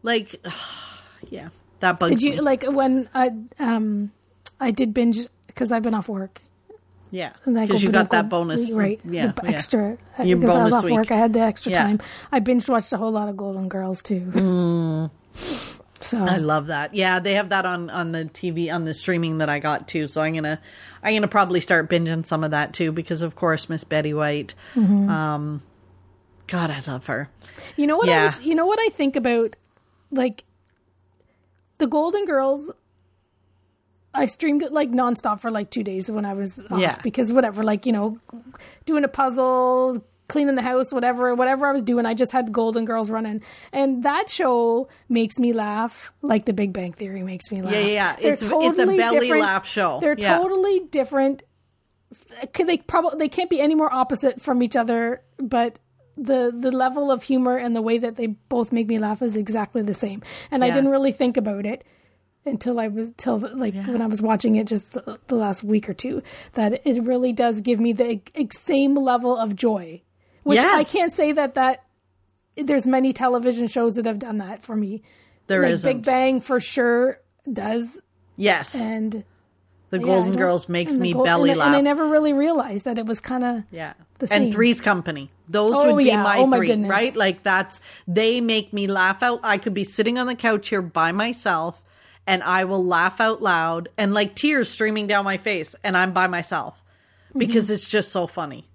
[0.03, 0.45] Like,
[1.31, 2.41] yeah, that bugs did you me.
[2.41, 4.11] like when i um
[4.59, 6.43] i did binge because i've been off work
[7.11, 9.01] yeah, because you got that bonus, right?
[9.05, 9.51] Yeah, the yeah.
[9.57, 10.95] extra Your because I was bonus off week.
[10.95, 11.11] work.
[11.11, 11.83] I had the extra Yeah.
[11.85, 12.01] time.
[12.33, 14.31] I binge watched a whole lot of Golden Girls too.
[16.03, 16.29] So Mm.
[16.31, 16.95] I love that.
[16.95, 20.07] Yeah, they have that on on the TV on the streaming that I got too.
[20.07, 20.59] So I'm gonna
[21.03, 24.55] I'm gonna probably start binging some of that too because of course Miss Betty White.
[24.75, 25.09] Mm-hmm.
[25.11, 25.63] Um,
[26.47, 27.29] God, I love her.
[27.77, 28.25] You know what I Yeah.
[28.37, 29.57] was, you know what I think about
[30.11, 30.45] like
[31.79, 32.73] the Golden Girls
[34.15, 36.97] I streamed it like nonstop for like 2 days when I was off Yeah.
[37.03, 38.19] because whatever like, you know,
[38.85, 42.85] doing a puzzle, cleaning the house, whatever, whatever I was doing, I just had Golden
[42.85, 43.41] Girls running.
[43.73, 47.73] And that show makes me laugh like The Big Bang Theory makes me laugh.
[47.73, 48.17] Yeah, yeah, yeah.
[48.19, 49.99] It's- it's a belly different- laugh show.
[50.01, 50.39] They're Yeah.
[50.39, 51.43] totally different
[52.67, 55.79] they probably they can't be any more opposite from each other but
[56.17, 59.37] the the level of humor and the way that they both make me laugh is
[59.37, 61.85] exactly the same and i didn't really think about it
[62.47, 65.89] until i was till like when i was watching it just the, the last week
[65.89, 66.23] or two
[66.55, 70.01] that it really does give me the ex- same level of joy
[70.45, 71.85] which i can't say that that
[72.57, 75.03] there's many television shows that have done that for me
[75.47, 75.89] There like isn't.
[75.99, 77.21] big bang for sure
[77.51, 78.01] does
[78.37, 79.23] Yes, and
[79.91, 81.67] the yeah, Golden Girls makes me Gol- belly and, laugh.
[81.67, 83.93] and I never really realized that it was kind of Yeah.
[84.19, 84.45] the same.
[84.45, 85.31] And Three's Company.
[85.47, 86.23] Those Oh, would be yeah.
[86.23, 86.89] my Oh, my three, goodness.
[86.91, 87.15] right?
[87.15, 89.41] Like that's they make me laugh out.
[89.43, 91.83] I could be sitting on the couch here by myself
[92.27, 96.13] and I will laugh out loud and like tears streaming down my face and I'm
[96.13, 96.83] by myself
[97.37, 98.67] because it's just so funny.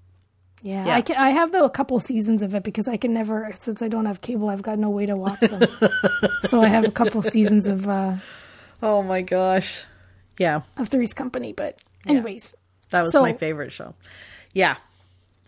[0.61, 0.95] Yeah, Yeah.
[0.95, 3.81] I can, I have though a couple seasons of it because I can never since
[3.81, 5.63] I don't have cable, I've got no way to watch them.
[6.47, 8.15] so I have a couple seasons of uh,
[8.81, 9.85] Oh my gosh.
[10.39, 10.61] Yeah.
[10.77, 11.53] of Three's Company.
[11.53, 12.53] But anyways,
[12.89, 13.93] That was So- my favorite show.
[14.53, 14.77] Yeah.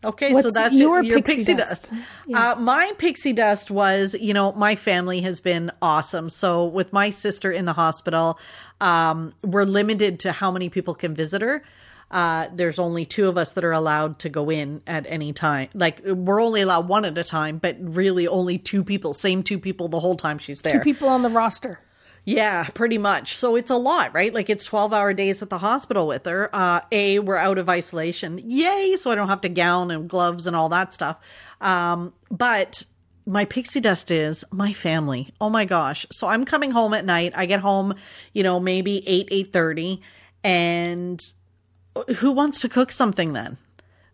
[0.07, 1.91] Okay, so that's your your pixie pixie, dust?
[1.91, 1.93] dust.
[2.27, 2.57] Yes.
[2.57, 6.29] Uh, my pixie dust was, you know, my family has been awesome.
[6.29, 8.39] So with my sister in the hospital,
[8.79, 11.61] um, we're limited to how many people can visit her.
[12.09, 15.67] Uh, there's only two of us that are allowed to go in at any time.
[15.73, 19.59] Like we're only allowed one at a time, but really only two people, same two
[19.59, 20.71] people the whole time she's there.
[20.71, 21.81] two people on the roster.
[22.27, 23.37] Yeah, pretty much.
[23.37, 24.33] So it's a lot, right?
[24.33, 26.53] Like it's 12 hour days at the hospital with her.
[26.53, 28.37] Uh, A, we're out of isolation.
[28.43, 28.97] Yay.
[28.97, 31.15] So I don't have to gown and gloves and all that stuff.
[31.61, 32.83] Um, but
[33.25, 35.33] my pixie dust is my family.
[35.39, 36.05] Oh my gosh.
[36.11, 37.31] So I'm coming home at night.
[37.33, 37.95] I get home,
[38.33, 40.01] you know, maybe 8, 8.30
[40.43, 41.31] and
[42.17, 43.57] who wants to cook something then?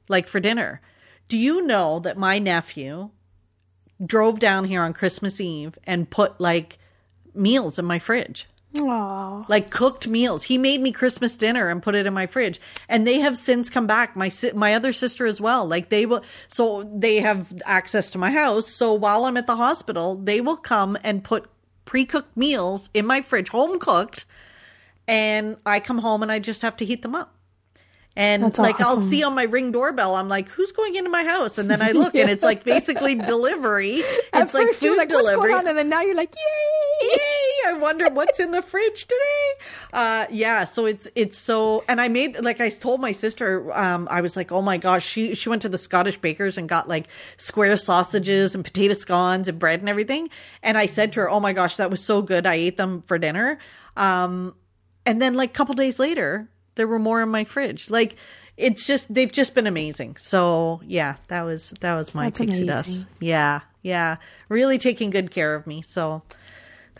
[0.07, 0.81] Like for dinner.
[1.27, 3.09] Do you know that my nephew
[4.05, 6.77] drove down here on Christmas Eve and put like
[7.35, 8.47] meals in my fridge?
[8.75, 9.47] Aww.
[9.49, 10.43] like cooked meals.
[10.43, 12.59] He made me Christmas dinner and put it in my fridge.
[12.89, 14.15] And they have since come back.
[14.15, 15.65] My si- my other sister as well.
[15.67, 18.67] Like they will so they have access to my house.
[18.67, 21.49] So while I'm at the hospital, they will come and put
[21.85, 24.25] pre-cooked meals in my fridge, home cooked,
[25.07, 27.35] and I come home and I just have to heat them up.
[28.15, 31.23] And That's like I'll see on my ring doorbell, I'm like, who's going into my
[31.23, 31.57] house?
[31.57, 34.03] And then I look and it's like basically delivery.
[34.33, 35.53] At It's like food like, delivery?
[35.53, 36.83] And then now you're like, yay!
[37.01, 41.99] yay i wonder what's in the fridge today uh yeah so it's it's so and
[42.01, 45.33] i made like i told my sister um i was like oh my gosh she
[45.35, 47.07] she went to the scottish bakers and got like
[47.37, 50.29] square sausages and potato scones and bread and everything
[50.61, 53.01] and i said to her oh my gosh that was so good i ate them
[53.01, 53.57] for dinner
[53.97, 54.53] um
[55.05, 58.15] and then like a couple days later there were more in my fridge like
[58.57, 62.65] it's just they've just been amazing so yeah that was that was my That's pixie
[62.65, 64.17] dust yeah yeah
[64.49, 66.21] really taking good care of me so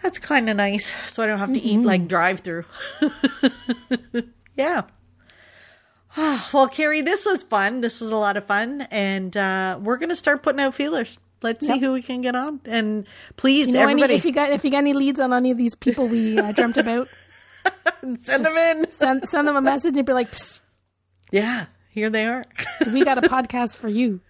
[0.02, 0.94] that's kind of nice.
[1.10, 1.86] So I don't have to eat Mm-hmm.
[1.86, 2.66] like drive through.
[4.58, 4.82] yeah.
[6.18, 7.80] well, Carrie, this was fun.
[7.80, 8.82] This was a lot of fun.
[8.92, 11.18] And uh, we're going to start putting out feelers.
[11.42, 12.60] Let's see who we can get on.
[12.66, 13.06] And
[13.38, 15.52] please, You know, any, everybody, if you got if you got any leads on any
[15.52, 17.08] of these people we uh, dreamt about,
[18.22, 18.92] send them in.
[18.92, 20.64] send send them a message and be like, Psst,
[21.32, 22.44] Yeah, here they are.
[22.94, 24.22] we got a podcast for you.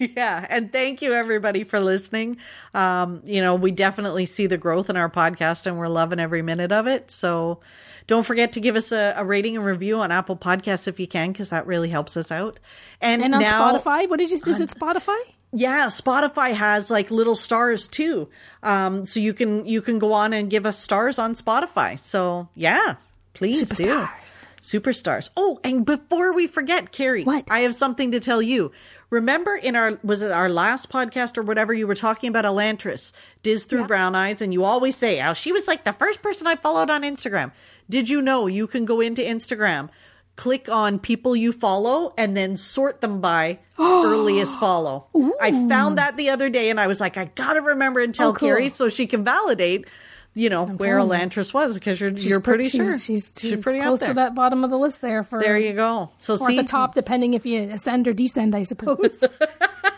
[0.00, 2.36] yeah and thank you everybody for listening
[2.74, 6.42] um you know we definitely see the growth in our podcast and we're loving every
[6.42, 7.60] minute of it so
[8.08, 11.06] don't forget to give us a, a rating and review on apple podcasts if you
[11.06, 12.58] can because that really helps us out
[13.00, 14.40] and, And on now Spotify, what did you?
[14.44, 15.18] Is it Spotify?
[15.52, 18.28] Yeah spotify has like little stars too
[18.62, 22.48] um so you can you can go on and give us stars on spotify so
[22.54, 22.96] yeah
[23.34, 24.46] please do Superstars.
[24.60, 25.30] Superstars.
[25.36, 27.46] Oh, and before we forget, Carrie, What?
[27.50, 28.70] I have something to tell you.
[29.10, 33.10] Remember in our was it our last podcast or whatever you were talking about Elantris,
[33.42, 33.86] Diz through Yeah.
[33.86, 36.90] brown eyes, and you always say, "Oh, she was like the first person I followed
[36.90, 37.50] on Instagram."
[37.90, 39.88] Did you know you can go into Instagram,
[40.36, 44.04] click on people you follow, and then sort them by oh.
[44.06, 45.06] earliest follow?
[45.40, 48.30] I found that the other day, and I was like, I gotta remember and tell
[48.30, 48.48] Oh, cool.
[48.48, 49.86] Carrie so she can validate.
[50.34, 51.26] You know where telling you.
[51.26, 54.06] Elantris was because you're She's you're pre- pretty she's, sure she's, she's, pretty close up
[54.06, 54.08] there.
[54.08, 56.08] to that bottom of the list there for There you go.
[56.16, 59.22] So see, the top, depending if you ascend or descend, I suppose.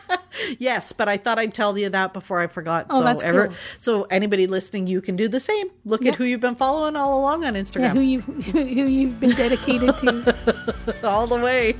[0.58, 2.86] Yes, but I thought I'd tell you that before I forgot.
[2.90, 3.56] Oh, so that's ever- cool.
[3.78, 5.68] so anybody listening, you can do the same.
[5.84, 6.12] Look Yeah.
[6.12, 7.92] at who you've been following all along on Yeah, Instagram.
[7.92, 8.20] who you
[8.52, 10.96] who you've been dedicated to.
[11.04, 11.74] all the way.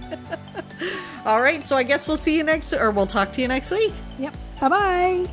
[1.27, 3.71] all right, so I guess we'll see you next or we'll talk to you next
[3.71, 3.93] week.
[4.19, 4.37] yep.
[4.61, 5.27] Bye bye.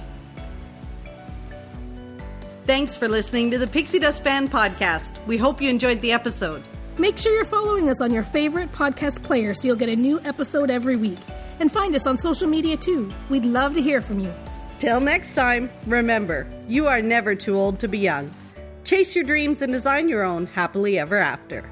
[2.66, 5.18] Thanks for listening to the Pixie Dust Fan Podcast.
[5.26, 6.64] We hope you enjoyed the episode.
[6.98, 10.20] Make sure you're following us on your favorite podcast player so you'll get a new
[10.22, 11.20] episode every week.
[11.60, 13.12] And find us on social media too.
[13.30, 14.34] We'd love to hear from you.
[14.80, 18.32] Till next time, remember, you are never too old to be young.
[18.84, 21.71] Chase your dreams and design your own happily ever after.